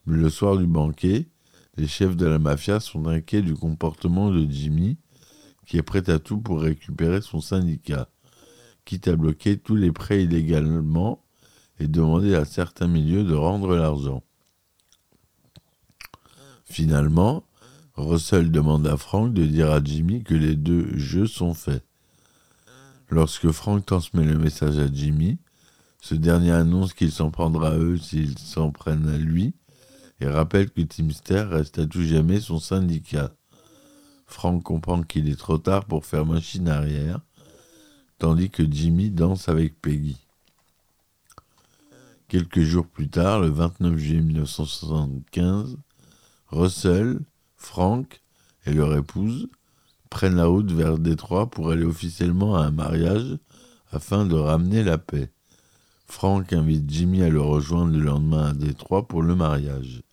mais 0.05 0.17
le 0.17 0.29
soir 0.29 0.57
du 0.57 0.67
banquet, 0.67 1.29
les 1.77 1.87
chefs 1.87 2.17
de 2.17 2.25
la 2.25 2.37
mafia 2.37 2.81
sont 2.81 3.07
inquiets 3.07 3.41
du 3.41 3.55
comportement 3.55 4.31
de 4.31 4.45
Jimmy, 4.47 4.97
qui 5.65 5.77
est 5.77 5.83
prêt 5.83 6.09
à 6.09 6.19
tout 6.19 6.37
pour 6.37 6.61
récupérer 6.61 7.21
son 7.21 7.39
syndicat, 7.39 8.09
quitte 8.83 9.07
à 9.07 9.15
bloquer 9.15 9.57
tous 9.57 9.77
les 9.77 9.93
prêts 9.93 10.21
illégalement 10.21 11.23
et 11.79 11.87
demander 11.87 12.35
à 12.35 12.43
certains 12.43 12.87
milieux 12.87 13.23
de 13.23 13.33
rendre 13.33 13.73
l'argent. 13.75 14.21
Finalement, 16.65 17.43
Russell 17.95 18.51
demande 18.51 18.87
à 18.87 18.97
Frank 18.97 19.33
de 19.33 19.45
dire 19.45 19.71
à 19.71 19.81
Jimmy 19.83 20.23
que 20.23 20.33
les 20.33 20.55
deux 20.55 20.97
jeux 20.97 21.27
sont 21.27 21.53
faits. 21.53 21.85
Lorsque 23.09 23.51
Frank 23.51 23.85
transmet 23.85 24.25
le 24.25 24.37
message 24.37 24.77
à 24.79 24.91
Jimmy, 24.91 25.37
ce 26.01 26.15
dernier 26.15 26.51
annonce 26.51 26.93
qu'il 26.93 27.11
s'en 27.11 27.31
prendra 27.31 27.69
à 27.69 27.77
eux 27.77 27.97
s'ils 27.97 28.37
s'en 28.37 28.71
prennent 28.71 29.07
à 29.07 29.17
lui, 29.17 29.53
et 30.19 30.27
rappelle 30.27 30.69
que 30.69 30.81
Teamster 30.81 31.41
reste 31.41 31.79
à 31.79 31.85
tout 31.85 32.03
jamais 32.03 32.39
son 32.39 32.59
syndicat. 32.59 33.31
Frank 34.27 34.63
comprend 34.63 35.03
qu'il 35.03 35.29
est 35.29 35.39
trop 35.39 35.57
tard 35.57 35.85
pour 35.85 36.05
faire 36.05 36.25
machine 36.25 36.67
arrière, 36.67 37.19
tandis 38.17 38.49
que 38.49 38.63
Jimmy 38.69 39.11
danse 39.11 39.49
avec 39.49 39.79
Peggy. 39.81 40.17
Quelques 42.27 42.61
jours 42.61 42.87
plus 42.87 43.09
tard, 43.09 43.39
le 43.41 43.49
29 43.49 43.97
juillet 43.97 44.21
1975, 44.21 45.77
Russell, 46.47 47.19
Frank 47.57 48.21
et 48.65 48.73
leur 48.73 48.95
épouse 48.95 49.47
prennent 50.09 50.35
la 50.35 50.45
route 50.45 50.71
vers 50.71 50.97
Détroit 50.97 51.49
pour 51.49 51.71
aller 51.71 51.83
officiellement 51.83 52.55
à 52.55 52.65
un 52.65 52.71
mariage 52.71 53.37
afin 53.91 54.25
de 54.25 54.35
ramener 54.35 54.83
la 54.83 54.97
paix. 54.97 55.29
Frank 56.07 56.53
invite 56.53 56.89
Jimmy 56.89 57.23
à 57.23 57.29
le 57.29 57.41
rejoindre 57.41 57.91
le 57.91 58.03
lendemain 58.03 58.47
à 58.49 58.53
Détroit 58.53 59.07
pour 59.07 59.23
le 59.23 59.35
mariage. 59.35 60.03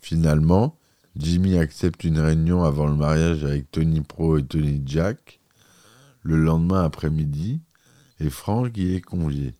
Finalement, 0.00 0.76
Jimmy 1.16 1.58
accepte 1.58 2.04
une 2.04 2.18
réunion 2.18 2.64
avant 2.64 2.86
le 2.86 2.94
mariage 2.94 3.44
avec 3.44 3.70
Tony 3.70 4.00
Pro 4.00 4.38
et 4.38 4.44
Tony 4.44 4.82
Jack 4.86 5.38
le 6.22 6.36
lendemain 6.36 6.84
après-midi 6.84 7.60
et 8.20 8.30
Frank 8.30 8.76
y 8.76 8.94
est 8.94 9.00
convié. 9.00 9.54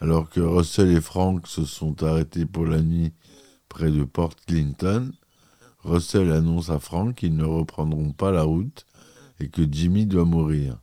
Alors 0.00 0.28
que 0.28 0.40
Russell 0.40 0.90
et 0.90 1.00
Frank 1.00 1.46
se 1.46 1.64
sont 1.64 2.02
arrêtés 2.02 2.44
pour 2.44 2.66
la 2.66 2.82
nuit 2.82 3.12
près 3.76 3.90
de 3.90 4.04
Port 4.04 4.34
Clinton, 4.46 5.12
Russell 5.80 6.32
annonce 6.32 6.70
à 6.70 6.78
Frank 6.78 7.14
qu'ils 7.14 7.36
ne 7.36 7.44
reprendront 7.44 8.10
pas 8.10 8.30
la 8.30 8.42
route 8.42 8.86
et 9.38 9.50
que 9.50 9.70
Jimmy 9.70 10.06
doit 10.06 10.24
mourir. 10.24 10.78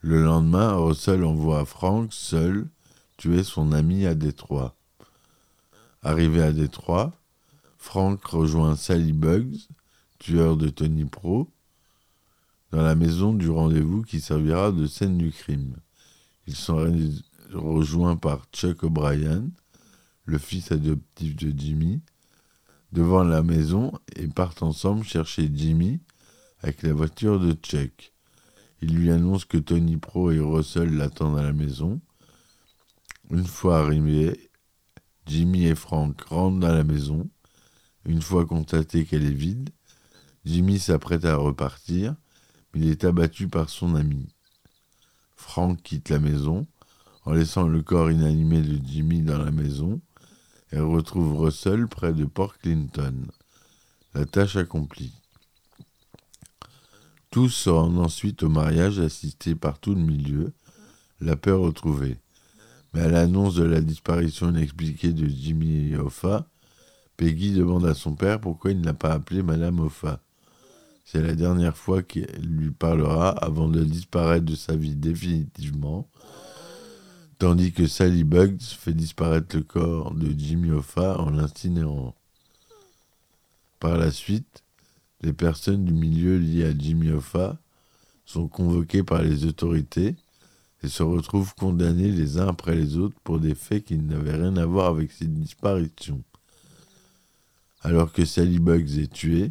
Le 0.00 0.24
lendemain, 0.24 0.72
Russell 0.76 1.22
envoie 1.24 1.66
Frank 1.66 2.10
seul 2.10 2.66
tuer 3.18 3.42
son 3.42 3.72
ami 3.72 4.06
à 4.06 4.14
Détroit. 4.14 4.74
Arrivé 6.02 6.42
à 6.42 6.52
Détroit, 6.52 7.12
Frank 7.76 8.24
rejoint 8.24 8.76
Sally 8.76 9.12
Bugs, 9.12 9.68
tueur 10.18 10.56
de 10.56 10.70
Tony 10.70 11.04
Pro, 11.04 11.50
dans 12.70 12.80
la 12.80 12.94
maison 12.94 13.34
du 13.34 13.50
rendez-vous 13.50 14.04
qui 14.04 14.22
servira 14.22 14.72
de 14.72 14.86
scène 14.86 15.18
du 15.18 15.32
crime. 15.32 15.76
Ils 16.46 16.56
sont 16.56 16.90
rejoints 17.52 18.16
par 18.16 18.46
Chuck 18.54 18.84
O'Brien, 18.84 19.50
le 20.30 20.38
fils 20.38 20.70
adoptif 20.70 21.34
de 21.34 21.52
Jimmy, 21.58 22.00
devant 22.92 23.24
la 23.24 23.42
maison 23.42 23.92
et 24.14 24.28
partent 24.28 24.62
ensemble 24.62 25.04
chercher 25.04 25.50
Jimmy 25.52 26.00
avec 26.60 26.82
la 26.82 26.92
voiture 26.92 27.40
de 27.40 27.52
Chuck. 27.52 28.12
Il 28.80 28.94
lui 28.94 29.10
annonce 29.10 29.44
que 29.44 29.58
Tony 29.58 29.96
Pro 29.96 30.30
et 30.30 30.38
Russell 30.38 30.96
l'attendent 30.96 31.38
à 31.38 31.42
la 31.42 31.52
maison. 31.52 32.00
Une 33.30 33.44
fois 33.44 33.80
arrivés, 33.80 34.50
Jimmy 35.26 35.66
et 35.66 35.74
Frank 35.74 36.20
rentrent 36.22 36.60
dans 36.60 36.72
la 36.72 36.84
maison. 36.84 37.28
Une 38.04 38.22
fois 38.22 38.46
constaté 38.46 39.04
qu'elle 39.04 39.24
est 39.24 39.32
vide, 39.32 39.70
Jimmy 40.44 40.78
s'apprête 40.78 41.24
à 41.24 41.36
repartir, 41.36 42.14
mais 42.72 42.80
il 42.82 42.88
est 42.88 43.04
abattu 43.04 43.48
par 43.48 43.68
son 43.68 43.96
ami. 43.96 44.28
Frank 45.34 45.82
quitte 45.82 46.08
la 46.08 46.20
maison 46.20 46.68
en 47.24 47.32
laissant 47.32 47.66
le 47.66 47.82
corps 47.82 48.10
inanimé 48.12 48.62
de 48.62 48.78
Jimmy 48.86 49.22
dans 49.22 49.38
la 49.38 49.50
maison 49.50 50.00
et 50.72 50.78
retrouve 50.78 51.40
Russell 51.40 51.86
près 51.88 52.12
de 52.12 52.24
Port 52.24 52.58
Clinton. 52.58 53.14
La 54.14 54.26
tâche 54.26 54.56
accomplie. 54.56 55.12
Tous 57.30 57.48
se 57.48 57.70
rendent 57.70 58.00
ensuite 58.00 58.42
au 58.42 58.48
mariage 58.48 58.98
assisté 58.98 59.54
par 59.54 59.78
tout 59.78 59.94
le 59.94 60.00
milieu, 60.00 60.52
la 61.20 61.36
paix 61.36 61.52
retrouvée. 61.52 62.18
Mais 62.92 63.02
à 63.02 63.08
l'annonce 63.08 63.54
de 63.54 63.62
la 63.62 63.80
disparition 63.80 64.50
inexpliquée 64.50 65.12
de 65.12 65.28
Jimmy 65.28 65.94
Hoffa, 65.94 66.46
Peggy 67.16 67.52
demande 67.52 67.86
à 67.86 67.94
son 67.94 68.14
père 68.14 68.40
pourquoi 68.40 68.72
il 68.72 68.80
n'a 68.80 68.94
pas 68.94 69.12
appelé 69.12 69.42
Madame 69.42 69.78
Hoffa. 69.78 70.20
C'est 71.04 71.22
la 71.22 71.34
dernière 71.34 71.76
fois 71.76 72.02
qu'elle 72.02 72.40
lui 72.40 72.70
parlera 72.70 73.30
avant 73.30 73.68
de 73.68 73.84
disparaître 73.84 74.44
de 74.44 74.54
sa 74.54 74.74
vie 74.74 74.94
définitivement, 74.94 76.08
tandis 77.40 77.72
que 77.72 77.86
Sally 77.86 78.22
Bugs 78.22 78.58
fait 78.60 78.92
disparaître 78.92 79.56
le 79.56 79.62
corps 79.62 80.12
de 80.12 80.30
Jimmy 80.36 80.72
Hoffa 80.72 81.18
en 81.18 81.30
l'incinérant. 81.30 82.14
Par 83.78 83.96
la 83.96 84.10
suite, 84.10 84.62
les 85.22 85.32
personnes 85.32 85.86
du 85.86 85.94
milieu 85.94 86.36
liées 86.36 86.66
à 86.66 86.76
Jimmy 86.76 87.08
Hoffa 87.08 87.58
sont 88.26 88.46
convoquées 88.46 89.02
par 89.02 89.22
les 89.22 89.46
autorités 89.46 90.16
et 90.82 90.88
se 90.88 91.02
retrouvent 91.02 91.54
condamnées 91.54 92.10
les 92.10 92.36
uns 92.36 92.48
après 92.48 92.76
les 92.76 92.98
autres 92.98 93.16
pour 93.24 93.40
des 93.40 93.54
faits 93.54 93.86
qui 93.86 93.96
n'avaient 93.96 94.36
rien 94.36 94.58
à 94.58 94.66
voir 94.66 94.88
avec 94.88 95.10
cette 95.10 95.32
disparition. 95.32 96.22
Alors 97.80 98.12
que 98.12 98.26
Sally 98.26 98.58
Bugs 98.58 98.98
est 98.98 99.10
tuée, 99.10 99.50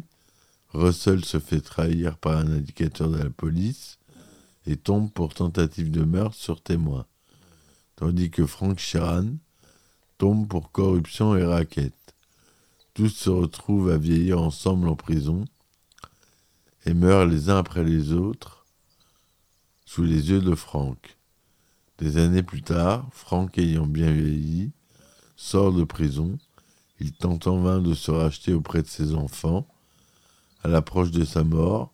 Russell 0.74 1.24
se 1.24 1.40
fait 1.40 1.60
trahir 1.60 2.18
par 2.18 2.38
un 2.38 2.52
indicateur 2.52 3.10
de 3.10 3.18
la 3.18 3.30
police 3.30 3.98
et 4.64 4.76
tombe 4.76 5.10
pour 5.10 5.34
tentative 5.34 5.90
de 5.90 6.04
meurtre 6.04 6.36
sur 6.36 6.62
témoin, 6.62 7.04
tandis 8.00 8.30
que 8.30 8.46
Frank 8.46 8.78
Sheeran 8.78 9.26
tombe 10.16 10.48
pour 10.48 10.72
corruption 10.72 11.36
et 11.36 11.44
raquette. 11.44 12.14
Tous 12.94 13.10
se 13.10 13.28
retrouvent 13.28 13.90
à 13.90 13.98
vieillir 13.98 14.40
ensemble 14.40 14.88
en 14.88 14.96
prison 14.96 15.44
et 16.86 16.94
meurent 16.94 17.26
les 17.26 17.50
uns 17.50 17.58
après 17.58 17.84
les 17.84 18.14
autres 18.14 18.64
sous 19.84 20.02
les 20.02 20.30
yeux 20.30 20.40
de 20.40 20.54
Frank. 20.54 21.18
Des 21.98 22.16
années 22.16 22.42
plus 22.42 22.62
tard, 22.62 23.06
Frank 23.12 23.58
ayant 23.58 23.86
bien 23.86 24.10
vieilli, 24.10 24.70
sort 25.36 25.70
de 25.70 25.84
prison. 25.84 26.38
Il 27.00 27.12
tente 27.12 27.46
en 27.48 27.60
vain 27.60 27.82
de 27.82 27.92
se 27.92 28.10
racheter 28.10 28.54
auprès 28.54 28.80
de 28.80 28.88
ses 28.88 29.14
enfants. 29.14 29.66
À 30.64 30.68
l'approche 30.68 31.10
de 31.10 31.26
sa 31.26 31.44
mort, 31.44 31.92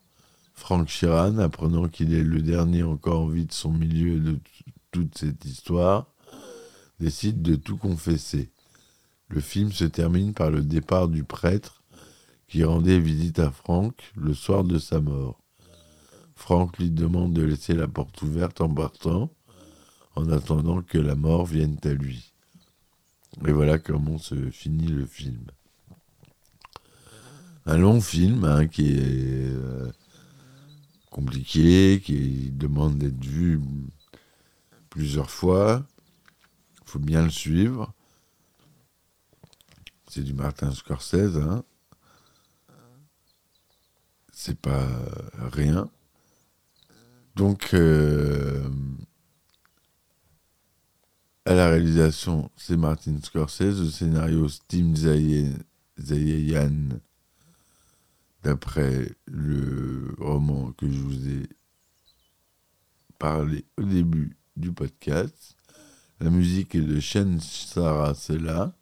Frank 0.54 0.88
Sheeran, 0.88 1.38
apprenant 1.38 1.88
qu'il 1.88 2.14
est 2.14 2.22
le 2.22 2.42
dernier 2.42 2.84
encore 2.84 3.22
en 3.22 3.26
vie 3.26 3.46
de 3.46 3.52
son 3.52 3.72
milieu 3.72 4.20
de 4.20 4.38
cette 5.14 5.44
histoire, 5.44 6.12
décide 7.00 7.42
de 7.42 7.56
tout 7.56 7.76
confesser. 7.76 8.50
Le 9.28 9.40
film 9.40 9.72
se 9.72 9.84
termine 9.84 10.34
par 10.34 10.50
le 10.50 10.62
départ 10.62 11.08
du 11.08 11.24
prêtre 11.24 11.82
qui 12.48 12.64
rendait 12.64 13.00
visite 13.00 13.38
à 13.38 13.50
Frank 13.50 14.12
le 14.14 14.34
soir 14.34 14.64
de 14.64 14.78
sa 14.78 15.00
mort. 15.00 15.40
Frank 16.34 16.78
lui 16.78 16.90
demande 16.90 17.32
de 17.32 17.42
laisser 17.42 17.74
la 17.74 17.88
porte 17.88 18.20
ouverte 18.22 18.60
en 18.60 18.72
partant, 18.72 19.30
en 20.14 20.30
attendant 20.30 20.82
que 20.82 20.98
la 20.98 21.14
mort 21.14 21.46
vienne 21.46 21.78
à 21.84 21.92
lui. 21.92 22.32
Et 23.46 23.52
voilà 23.52 23.78
comment 23.78 24.18
se 24.18 24.50
finit 24.50 24.86
le 24.86 25.06
film. 25.06 25.44
Un 27.64 27.78
long 27.78 28.00
film 28.00 28.44
hein, 28.44 28.66
qui 28.68 28.92
est 28.92 29.50
euh, 29.50 29.90
compliqué, 31.10 32.00
qui 32.04 32.50
demande 32.52 32.98
d'être 32.98 33.24
vu 33.24 33.60
plusieurs 34.96 35.30
fois. 35.30 35.84
Il 36.80 36.90
faut 36.90 36.98
bien 36.98 37.22
le 37.22 37.30
suivre. 37.30 37.92
C'est 40.08 40.22
du 40.22 40.32
Martin 40.32 40.72
Scorsese. 40.72 41.36
Hein 41.36 41.62
c'est 44.32 44.58
pas 44.58 44.88
rien. 45.52 45.90
Donc, 47.34 47.74
euh, 47.74 48.70
à 51.44 51.52
la 51.52 51.68
réalisation, 51.68 52.50
c'est 52.56 52.78
Martin 52.78 53.18
Scorsese, 53.22 53.80
le 53.80 53.90
scénario 53.90 54.48
Steam 54.48 54.96
Zayayan, 54.96 57.00
d'après 58.42 59.12
le 59.26 60.14
roman 60.18 60.72
que 60.72 60.90
je 60.90 61.00
vous 61.00 61.28
ai 61.28 61.42
parlé 63.18 63.66
au 63.76 63.82
début 63.82 64.36
du 64.56 64.72
podcast. 64.72 65.56
La 66.20 66.30
musique 66.30 66.74
est 66.74 66.80
de 66.80 67.00
Shen 67.00 67.40
Sarasela, 67.40 68.74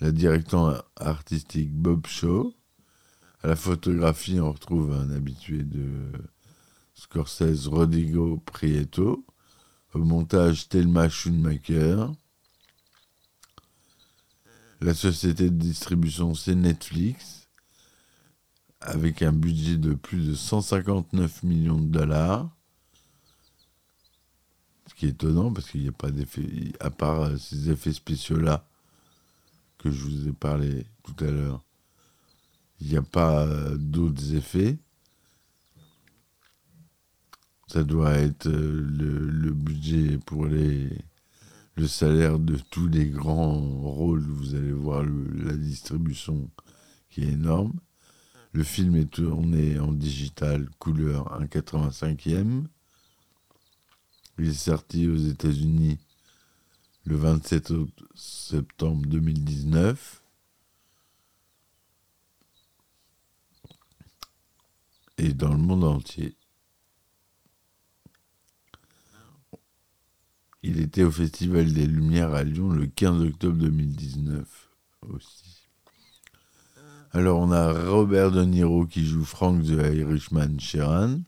la 0.00 0.10
direction 0.10 0.74
artistique 0.96 1.72
Bob 1.72 2.06
Shaw, 2.06 2.54
à 3.44 3.46
la 3.46 3.56
photographie, 3.56 4.40
on 4.40 4.52
retrouve 4.52 4.94
un 4.94 5.10
habitué 5.10 5.64
de 5.64 6.10
Scorsese, 6.94 7.66
Rodrigo 7.66 8.38
Prieto. 8.46 9.26
Au 9.92 9.98
montage, 9.98 10.70
Thelma 10.70 11.10
Schoonmaker. 11.10 12.10
La 14.80 14.94
société 14.94 15.50
de 15.50 15.56
distribution, 15.56 16.34
c'est 16.34 16.54
Netflix, 16.54 17.50
avec 18.80 19.20
un 19.20 19.32
budget 19.32 19.76
de 19.76 19.92
plus 19.92 20.26
de 20.26 20.34
159 20.34 21.42
millions 21.42 21.78
de 21.78 21.88
dollars. 21.88 22.53
Ce 24.86 24.94
qui 24.94 25.06
est 25.06 25.10
étonnant 25.10 25.52
parce 25.52 25.70
qu'il 25.70 25.82
n'y 25.82 25.88
a 25.88 25.92
pas 25.92 26.10
d'effet, 26.10 26.72
à 26.80 26.90
part 26.90 27.38
ces 27.38 27.70
effets 27.70 27.92
spéciaux-là 27.92 28.66
que 29.78 29.90
je 29.90 30.04
vous 30.04 30.28
ai 30.28 30.32
parlé 30.32 30.86
tout 31.02 31.24
à 31.24 31.30
l'heure 31.30 31.64
il 32.80 32.90
n'y 32.90 32.96
a 32.96 33.02
pas 33.02 33.46
d'autres 33.76 34.34
effets. 34.34 34.76
Ça 37.66 37.82
doit 37.82 38.12
être 38.12 38.46
euh, 38.46 38.86
le, 39.30 39.50
budget 39.50 40.18
pour 40.18 40.46
les, 40.46 40.90
le 41.76 41.88
salaire 41.88 42.38
de 42.38 42.56
tous 42.70 42.86
les 42.86 43.06
grands 43.08 43.58
rôles. 43.58 44.20
Vous 44.20 44.54
allez 44.54 44.72
voir 44.72 45.02
la 45.02 45.56
distribution 45.56 46.50
qui 47.08 47.22
est 47.22 47.32
énorme. 47.32 47.72
Le 48.52 48.62
film 48.62 48.96
est 48.96 49.10
tourné 49.10 49.78
en 49.78 49.92
digital 49.92 50.68
couleur 50.78 51.40
1,85e. 51.40 52.64
Il 54.38 54.48
est 54.48 54.52
sorti 54.52 55.08
aux 55.08 55.16
États-Unis 55.16 55.98
le 57.04 57.16
27 57.16 57.72
septembre 58.14 59.06
2019. 59.06 60.24
et 65.18 65.32
dans 65.32 65.52
le 65.52 65.58
monde 65.58 65.84
entier. 65.84 66.36
Il 70.62 70.80
était 70.80 71.02
au 71.02 71.10
Festival 71.10 71.72
des 71.72 71.86
Lumières 71.86 72.32
à 72.32 72.42
Lyon 72.42 72.70
le 72.70 72.86
15 72.86 73.22
octobre 73.22 73.58
2019 73.58 74.70
aussi. 75.08 75.68
Alors 77.12 77.38
on 77.38 77.52
a 77.52 77.72
Robert 77.88 78.32
De 78.32 78.44
Niro 78.44 78.86
qui 78.86 79.04
joue 79.06 79.24
Frank 79.24 79.62
the 79.62 79.94
Irishman 79.94 80.58
Sheeran, 80.58 81.20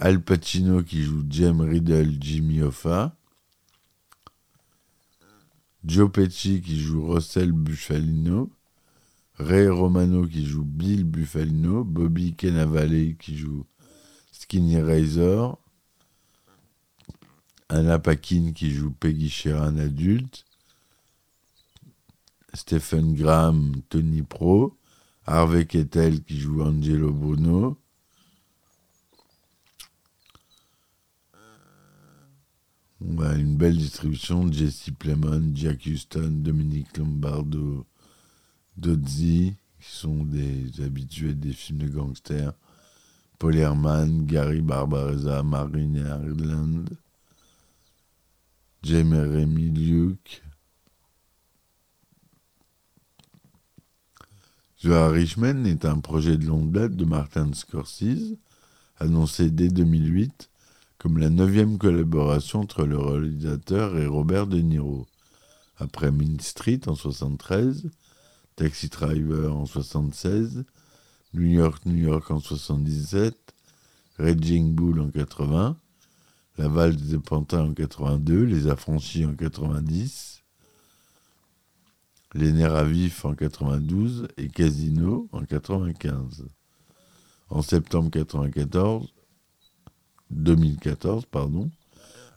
Al 0.00 0.22
Pacino 0.22 0.84
qui 0.84 1.02
joue 1.02 1.24
James 1.28 1.60
Riddle 1.68 2.20
Jimmy 2.20 2.62
Hoffa, 2.62 3.16
Joe 5.82 6.08
Pesci 6.08 6.60
qui 6.60 6.78
joue 6.78 7.04
Russell 7.04 7.50
Bufalino, 7.50 8.48
Ray 9.38 9.66
Romano 9.66 10.24
qui 10.24 10.46
joue 10.46 10.62
Bill 10.62 11.02
Bufalino, 11.02 11.82
Bobby 11.82 12.32
Cannavale 12.34 13.16
qui 13.16 13.36
joue 13.36 13.66
Skinny 14.30 14.80
Razor, 14.80 15.58
Anna 17.68 17.98
Paquin 17.98 18.52
qui 18.52 18.70
joue 18.70 18.92
Peggy 18.92 19.28
Sheeran 19.28 19.78
adulte, 19.78 20.44
Stephen 22.54 23.14
Graham, 23.14 23.82
Tony 23.88 24.22
Pro, 24.22 24.76
Harvey 25.26 25.66
Kettel 25.66 26.22
qui 26.22 26.38
joue 26.38 26.62
Angelo 26.62 27.12
Bono, 27.12 27.76
On 33.00 33.18
a 33.20 33.34
une 33.34 33.56
belle 33.56 33.76
distribution 33.76 34.50
Jesse 34.50 34.90
Plemons, 34.98 35.52
Jack 35.54 35.86
Houston, 35.86 36.40
Dominique 36.42 36.96
Lombardo, 36.96 37.86
Dodzi, 38.76 39.54
qui 39.80 39.90
sont 39.90 40.24
des 40.24 40.80
habitués 40.80 41.34
des 41.34 41.52
films 41.52 41.78
de 41.78 41.88
gangsters. 41.88 42.54
Paul 43.38 43.56
Herman, 43.56 44.26
Gary 44.26 44.62
Barbarossa, 44.62 45.44
Marine 45.44 45.96
Ireland, 45.96 46.86
Jeremy 48.82 49.70
Luke, 49.70 50.42
The 54.80 54.86
Irishman 54.86 55.66
est 55.66 55.84
un 55.84 55.98
projet 55.98 56.36
de 56.36 56.46
longue 56.46 56.70
date 56.70 56.94
de 56.94 57.04
Martin 57.04 57.52
Scorsese, 57.52 58.36
annoncé 58.98 59.50
dès 59.50 59.68
2008 59.68 60.50
comme 60.98 61.18
la 61.18 61.30
neuvième 61.30 61.78
collaboration 61.78 62.60
entre 62.60 62.84
le 62.84 62.98
réalisateur 62.98 63.96
et 63.96 64.06
Robert 64.06 64.48
De 64.48 64.58
Niro. 64.58 65.06
Après 65.76 66.10
Main 66.10 66.38
Street 66.40 66.80
en 66.86 66.96
73, 66.96 67.88
Taxi 68.56 68.88
Driver 68.88 69.54
en 69.54 69.64
76, 69.64 70.64
New 71.34 71.46
York, 71.46 71.86
New 71.86 71.96
York 71.96 72.28
en 72.32 72.40
77, 72.40 73.36
Raging 74.18 74.74
Bull 74.74 75.00
en 75.00 75.10
80, 75.10 75.76
La 76.58 76.68
Valse 76.68 76.96
des 76.96 77.18
Pantins 77.18 77.62
en 77.62 77.74
82, 77.74 78.42
Les 78.42 78.66
Affranchis 78.66 79.24
en 79.24 79.34
90, 79.36 80.42
Les 82.34 82.50
Nerfs 82.50 83.24
en 83.24 83.34
92 83.34 84.26
et 84.36 84.48
Casino 84.48 85.28
en 85.30 85.44
95. 85.44 86.44
En 87.50 87.62
septembre 87.62 88.10
94, 88.10 89.14
2014, 90.30 91.26
pardon, 91.26 91.70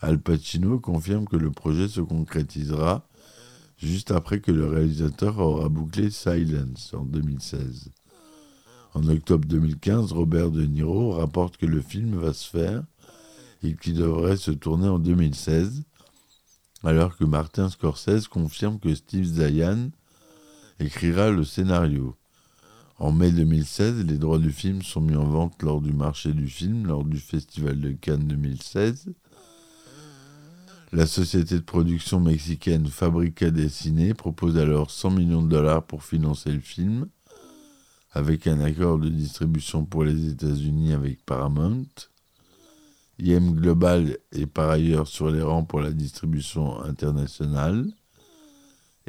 Al 0.01 0.19
Pacino 0.19 0.79
confirme 0.79 1.25
que 1.25 1.35
le 1.35 1.51
projet 1.51 1.87
se 1.87 2.01
concrétisera 2.01 3.07
juste 3.77 4.11
après 4.11 4.39
que 4.39 4.51
le 4.51 4.67
réalisateur 4.67 5.39
aura 5.39 5.69
bouclé 5.69 6.09
Silence 6.09 6.93
en 6.93 7.03
2016. 7.03 7.89
En 8.93 9.07
octobre 9.07 9.47
2015, 9.47 10.11
Robert 10.11 10.51
De 10.51 10.65
Niro 10.65 11.13
rapporte 11.13 11.57
que 11.57 11.65
le 11.65 11.81
film 11.81 12.17
va 12.17 12.33
se 12.33 12.49
faire 12.49 12.83
et 13.63 13.75
qu'il 13.75 13.95
devrait 13.95 14.37
se 14.37 14.51
tourner 14.51 14.87
en 14.87 14.99
2016, 14.99 15.83
alors 16.83 17.15
que 17.15 17.23
Martin 17.23 17.69
Scorsese 17.69 18.27
confirme 18.27 18.79
que 18.79 18.93
Steve 18.93 19.25
Zayan 19.25 19.91
écrira 20.79 21.29
le 21.29 21.43
scénario. 21.43 22.15
En 23.01 23.11
mai 23.11 23.31
2016, 23.31 24.05
les 24.05 24.19
droits 24.19 24.37
du 24.37 24.51
film 24.51 24.83
sont 24.83 25.01
mis 25.01 25.15
en 25.15 25.25
vente 25.25 25.63
lors 25.63 25.81
du 25.81 25.91
marché 25.91 26.33
du 26.33 26.47
film, 26.47 26.85
lors 26.85 27.03
du 27.03 27.17
Festival 27.17 27.81
de 27.81 27.93
Cannes 27.93 28.27
2016. 28.27 29.11
La 30.91 31.07
société 31.07 31.55
de 31.55 31.63
production 31.63 32.19
mexicaine 32.19 32.85
Fabrica 32.85 33.49
des 33.49 33.69
Ciné 33.69 34.13
propose 34.13 34.55
alors 34.55 34.91
100 34.91 35.09
millions 35.09 35.41
de 35.41 35.49
dollars 35.49 35.81
pour 35.81 36.03
financer 36.03 36.51
le 36.51 36.59
film, 36.59 37.07
avec 38.11 38.45
un 38.45 38.59
accord 38.59 38.99
de 38.99 39.09
distribution 39.09 39.83
pour 39.83 40.03
les 40.03 40.29
États-Unis 40.29 40.93
avec 40.93 41.25
Paramount. 41.25 41.87
IM 43.17 43.55
Global 43.55 44.15
est 44.31 44.45
par 44.45 44.69
ailleurs 44.69 45.07
sur 45.07 45.31
les 45.31 45.41
rangs 45.41 45.63
pour 45.63 45.81
la 45.81 45.91
distribution 45.91 46.79
internationale. 46.83 47.91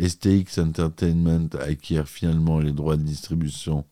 STX 0.02 0.58
Entertainment 0.58 1.48
acquiert 1.60 2.08
finalement 2.08 2.58
les 2.58 2.72
droits 2.72 2.96
de 2.96 3.04
distribution 3.04 3.84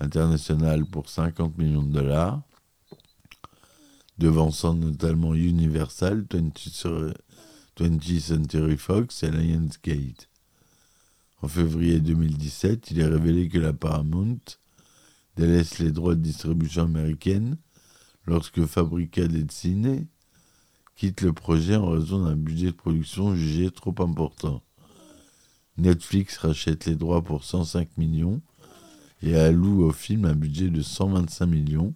internationale 0.00 0.86
pour 0.86 1.10
50 1.10 1.58
millions 1.58 1.82
de 1.82 1.92
dollars, 1.92 2.40
devançant 4.16 4.72
notamment 4.72 5.34
Universal, 5.34 6.22
20th 6.22 8.20
Century 8.20 8.78
Fox 8.78 9.22
et 9.22 9.30
Lionsgate. 9.30 10.30
En 11.42 11.48
février 11.48 12.00
2017, 12.00 12.92
il 12.92 13.00
est 13.00 13.06
révélé 13.06 13.50
que 13.50 13.58
la 13.58 13.74
Paramount 13.74 14.40
délaisse 15.36 15.78
les 15.78 15.90
droits 15.90 16.14
de 16.14 16.22
distribution 16.22 16.84
américaine 16.84 17.58
lorsque 18.24 18.64
Fabrica 18.64 19.28
del 19.28 19.50
Cine 19.50 20.06
quitte 20.96 21.20
le 21.20 21.34
projet 21.34 21.76
en 21.76 21.90
raison 21.90 22.24
d'un 22.24 22.36
budget 22.36 22.68
de 22.68 22.76
production 22.76 23.34
jugé 23.34 23.70
trop 23.70 23.94
important. 23.98 24.62
Netflix 25.76 26.38
rachète 26.38 26.86
les 26.86 26.94
droits 26.94 27.22
pour 27.22 27.44
105 27.44 27.96
millions 27.98 28.40
et 29.22 29.36
alloue 29.36 29.82
au 29.82 29.90
film 29.90 30.24
un 30.24 30.34
budget 30.34 30.68
de 30.68 30.82
125 30.82 31.46
millions 31.46 31.94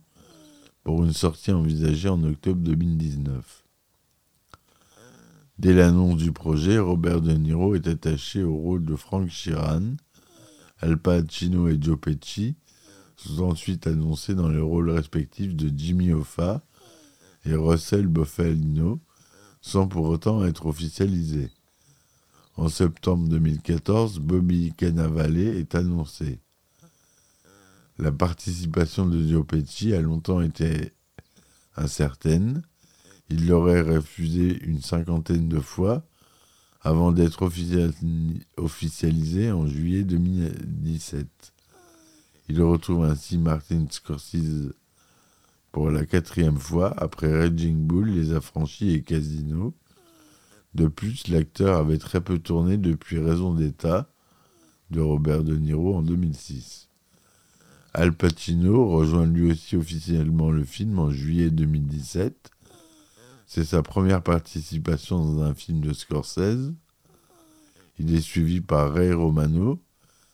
pour 0.82 1.04
une 1.04 1.12
sortie 1.12 1.52
envisagée 1.52 2.08
en 2.08 2.22
octobre 2.24 2.60
2019. 2.62 3.64
Dès 5.58 5.74
l'annonce 5.74 6.16
du 6.16 6.32
projet, 6.32 6.78
Robert 6.78 7.20
De 7.20 7.32
Niro 7.32 7.74
est 7.74 7.86
attaché 7.86 8.42
au 8.42 8.56
rôle 8.56 8.84
de 8.84 8.96
Frank 8.96 9.28
Sheeran. 9.28 9.96
Al 10.80 10.96
Pacino 10.98 11.68
et 11.68 11.78
Joe 11.80 11.98
Pesci 12.00 12.54
sont 13.16 13.44
ensuite 13.44 13.86
annoncés 13.86 14.34
dans 14.34 14.48
les 14.48 14.60
rôles 14.60 14.90
respectifs 14.90 15.56
de 15.56 15.70
Jimmy 15.76 16.12
Hoffa 16.12 16.62
et 17.44 17.54
Russell 17.54 18.06
Bufalino, 18.06 19.00
sans 19.60 19.88
pour 19.88 20.06
autant 20.06 20.44
être 20.44 20.66
officialisés. 20.66 21.50
En 22.58 22.68
septembre 22.68 23.28
2014, 23.28 24.18
Bobby 24.18 24.72
Cannavale 24.76 25.38
est 25.38 25.76
annoncé. 25.76 26.40
La 27.98 28.10
participation 28.10 29.06
de 29.06 29.16
Diopeci 29.16 29.94
a 29.94 30.00
longtemps 30.00 30.40
été 30.40 30.92
incertaine. 31.76 32.62
Il 33.30 33.46
l'aurait 33.46 33.82
refusé 33.82 34.60
une 34.64 34.82
cinquantaine 34.82 35.48
de 35.48 35.60
fois 35.60 36.04
avant 36.80 37.12
d'être 37.12 37.48
officialisé 38.56 39.52
en 39.52 39.68
juillet 39.68 40.02
2017. 40.02 41.28
Il 42.48 42.60
retrouve 42.60 43.04
ainsi 43.04 43.38
Martin 43.38 43.86
Scorsese 43.88 44.72
pour 45.70 45.92
la 45.92 46.04
quatrième 46.04 46.58
fois 46.58 46.92
après 47.00 47.38
Raging 47.38 47.86
Bull, 47.86 48.10
Les 48.10 48.32
Affranchis 48.32 48.94
et 48.94 49.02
Casino, 49.02 49.74
de 50.74 50.86
plus, 50.86 51.28
l'acteur 51.28 51.78
avait 51.78 51.98
très 51.98 52.20
peu 52.20 52.38
tourné 52.38 52.76
depuis 52.76 53.18
Raison 53.18 53.54
d'État 53.54 54.10
de 54.90 55.00
Robert 55.00 55.44
De 55.44 55.56
Niro 55.56 55.96
en 55.96 56.02
2006. 56.02 56.88
Al 57.94 58.12
Pacino 58.12 58.86
rejoint 58.88 59.26
lui 59.26 59.50
aussi 59.50 59.76
officiellement 59.76 60.50
le 60.50 60.64
film 60.64 60.98
en 60.98 61.10
juillet 61.10 61.50
2017. 61.50 62.50
C'est 63.46 63.64
sa 63.64 63.82
première 63.82 64.22
participation 64.22 65.24
dans 65.24 65.42
un 65.42 65.54
film 65.54 65.80
de 65.80 65.92
Scorsese. 65.92 66.74
Il 67.98 68.14
est 68.14 68.20
suivi 68.20 68.60
par 68.60 68.92
Ray 68.92 69.12
Romano, 69.12 69.82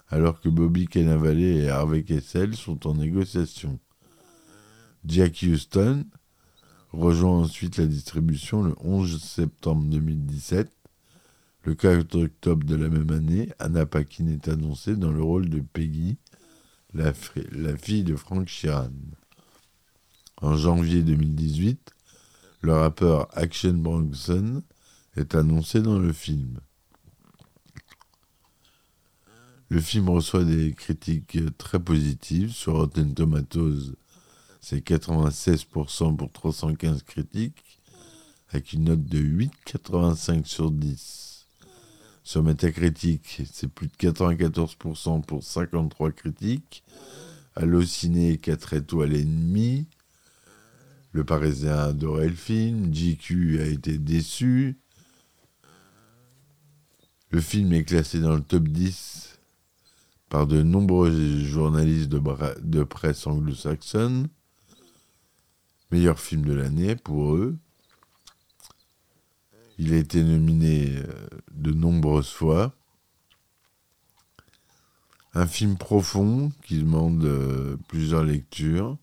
alors 0.09 0.41
que 0.41 0.49
Bobby 0.49 0.87
Cannavale 0.87 1.41
et 1.41 1.69
Harvey 1.69 2.03
Kessel 2.03 2.55
sont 2.57 2.87
en 2.87 2.95
négociation. 2.95 3.79
Jack 5.07 5.43
Houston, 5.43 6.05
rejoint 6.95 7.41
ensuite 7.41 7.77
la 7.77 7.87
distribution 7.87 8.63
le 8.63 8.75
11 8.81 9.23
septembre 9.23 9.85
2017. 9.85 10.71
Le 11.65 11.75
4 11.75 12.17
octobre 12.17 12.67
de 12.67 12.77
la 12.77 12.89
même 12.89 13.11
année, 13.11 13.49
Anna 13.59 13.87
Paquin 13.87 14.27
est 14.29 14.49
annoncée 14.49 14.97
dans 14.97 15.11
le 15.11 15.23
rôle 15.23 15.49
de 15.49 15.61
Peggy, 15.61 16.19
la, 16.93 17.13
fille 17.77 18.05
de 18.05 18.17
Frank 18.17 18.49
Sheeran. 18.49 18.91
En 20.43 20.57
janvier 20.57 21.03
2018, 21.03 21.91
le 22.61 22.75
rappeur 22.75 23.29
Action 23.33 23.73
Bronson 23.75 24.63
est 25.17 25.35
annoncé 25.35 25.81
dans 25.81 25.99
le 25.99 26.13
film. 26.13 26.61
Le 29.71 29.81
film 29.81 30.11
reçoit 30.11 30.45
des 30.45 30.75
critiques 30.75 31.39
très 31.57 31.81
positives 31.81 32.53
sur 32.53 32.75
Rotten 32.75 33.15
Tomatoes 33.15 33.95
c'est 34.65 34.79
96% 34.79 36.17
pour 36.17 36.33
315 36.33 37.03
critiques, 37.03 37.79
avec 38.49 38.73
une 38.73 38.85
note 38.85 39.05
de 39.05 39.19
8,85 39.19 40.47
sur 40.47 40.71
10. 40.71 41.47
Sur 42.23 42.43
Metacritic, 42.43 43.43
c'est 43.53 43.69
plus 43.69 43.89
de 43.89 43.93
94% 43.93 45.23
pour 45.23 45.45
53 45.45 46.13
critiques. 46.13 46.83
Allociné, 47.55 48.39
4 48.39 48.73
étoiles 48.73 49.13
et 49.13 49.25
demie. 49.25 49.87
Le 51.13 51.25
Parisien 51.25 51.77
a 51.77 51.85
adoré 51.89 52.31
le 52.31 52.35
film. 52.35 52.93
JQ 52.93 53.61
a 53.61 53.67
été 53.67 53.99
déçu. 53.99 54.79
Le 57.31 57.41
film 57.43 57.71
est 57.75 57.85
classé 57.85 58.19
dans 58.19 58.35
le 58.35 58.43
top 58.43 58.67
10 58.67 59.39
par 60.31 60.47
de 60.47 60.63
nombreux 60.63 61.39
journalistes 61.41 62.09
de, 62.09 62.23
de 62.63 62.83
presse 62.83 63.27
anglo-saxonne. 63.27 64.29
Meilleur 65.95 66.19
film 66.19 66.45
de 66.45 66.53
l'année 66.53 66.97
pour 66.97 67.37
eux. 67.37 67.57
Il 69.79 69.93
a 69.93 69.97
été 69.97 70.25
nominé 70.25 70.91
euh, 70.93 71.29
de 71.53 71.71
nombreuses 71.71 72.33
fois. 72.33 72.75
Un 75.35 75.47
film 75.47 75.77
profond 75.77 76.51
qui 76.65 76.81
demande 76.81 77.25
euh, 77.25 77.77
plusieurs 77.87 78.25
lectures. 78.25 78.99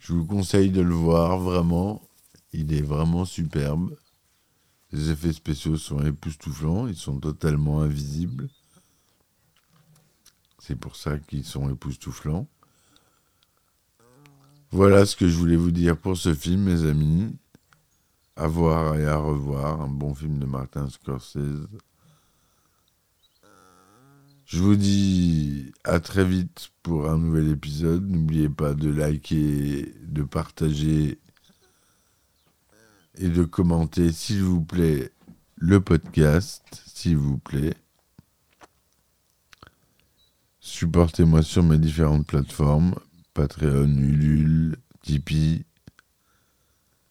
Je 0.00 0.14
vous 0.14 0.26
conseille 0.26 0.72
de 0.72 0.80
le 0.80 0.94
voir 0.96 1.38
vraiment. 1.38 2.02
Il 2.52 2.74
est 2.74 2.82
vraiment 2.82 3.24
superbe. 3.24 3.96
Les 4.90 5.10
effets 5.10 5.32
spéciaux 5.32 5.76
sont 5.76 6.04
époustouflants, 6.04 6.88
ils 6.88 6.96
sont 6.96 7.20
totalement 7.20 7.82
invisibles. 7.82 8.48
C'est 10.58 10.74
pour 10.74 10.96
ça 10.96 11.20
qu'ils 11.20 11.44
sont 11.44 11.70
époustouflants. 11.70 12.48
Voilà 14.70 15.06
ce 15.06 15.16
que 15.16 15.28
je 15.28 15.36
voulais 15.36 15.56
vous 15.56 15.70
dire 15.70 15.96
pour 15.96 16.16
ce 16.16 16.34
film, 16.34 16.62
mes 16.62 16.84
amis. 16.84 17.36
À 18.34 18.48
voir 18.48 18.96
et 18.96 19.06
à 19.06 19.16
revoir. 19.16 19.80
Un 19.80 19.88
bon 19.88 20.14
film 20.14 20.38
de 20.38 20.46
Martin 20.46 20.88
Scorsese. 20.90 21.68
Je 24.44 24.58
vous 24.60 24.76
dis 24.76 25.72
à 25.84 25.98
très 25.98 26.24
vite 26.24 26.70
pour 26.82 27.08
un 27.08 27.18
nouvel 27.18 27.48
épisode. 27.48 28.08
N'oubliez 28.08 28.48
pas 28.48 28.74
de 28.74 28.90
liker, 28.90 29.92
de 30.02 30.22
partager 30.22 31.18
et 33.18 33.28
de 33.28 33.44
commenter, 33.44 34.12
s'il 34.12 34.42
vous 34.42 34.62
plaît, 34.62 35.10
le 35.56 35.80
podcast, 35.80 36.82
s'il 36.86 37.16
vous 37.16 37.38
plaît. 37.38 37.74
Supportez-moi 40.60 41.42
sur 41.42 41.62
mes 41.62 41.78
différentes 41.78 42.26
plateformes, 42.26 42.94
Patreon, 43.36 43.98
Ulule, 43.98 44.78
Tipeee. 45.02 45.66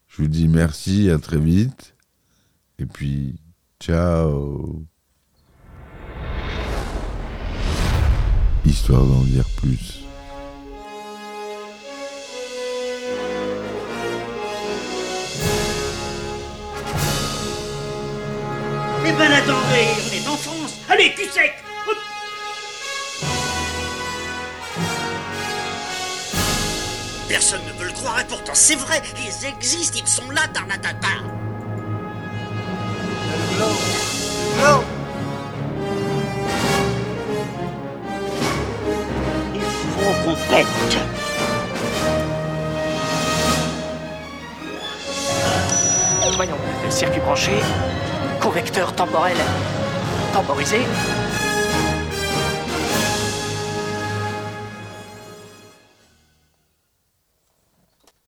Je 0.08 0.24
vous 0.24 0.28
dis 0.28 0.48
merci, 0.48 1.12
à 1.12 1.20
très 1.20 1.38
vite. 1.38 1.94
Et 2.80 2.88
puis, 2.88 3.36
ciao 3.80 4.84
Histoire 8.66 9.06
d'en 9.06 9.22
dire 9.22 9.46
plus. 9.58 10.04
Eh 19.08 19.12
ben 19.12 19.32
attendez, 19.32 19.88
on 20.02 20.14
est 20.16 20.28
en 20.28 20.38
France 20.38 20.80
Allez, 20.90 21.14
cul 21.14 21.30
sec 21.30 21.65
Personne 27.36 27.60
ne 27.68 27.78
veut 27.78 27.88
le 27.88 27.92
croire 27.92 28.18
et 28.22 28.24
pourtant 28.24 28.54
c'est 28.56 28.78
vrai, 28.78 29.02
ils 29.18 29.46
existent, 29.46 30.00
ils 30.02 30.08
sont 30.08 30.32
là, 30.32 30.44
Tarnatata 30.54 31.08
Il 39.54 39.62
faut 39.92 40.24
qu'on 40.24 40.36
pète. 40.50 40.66
Voyons, 46.38 46.56
circuit 46.90 47.20
branché, 47.20 47.52
convecteur 48.40 48.96
temporel 48.96 49.36
temporisé, 50.32 50.80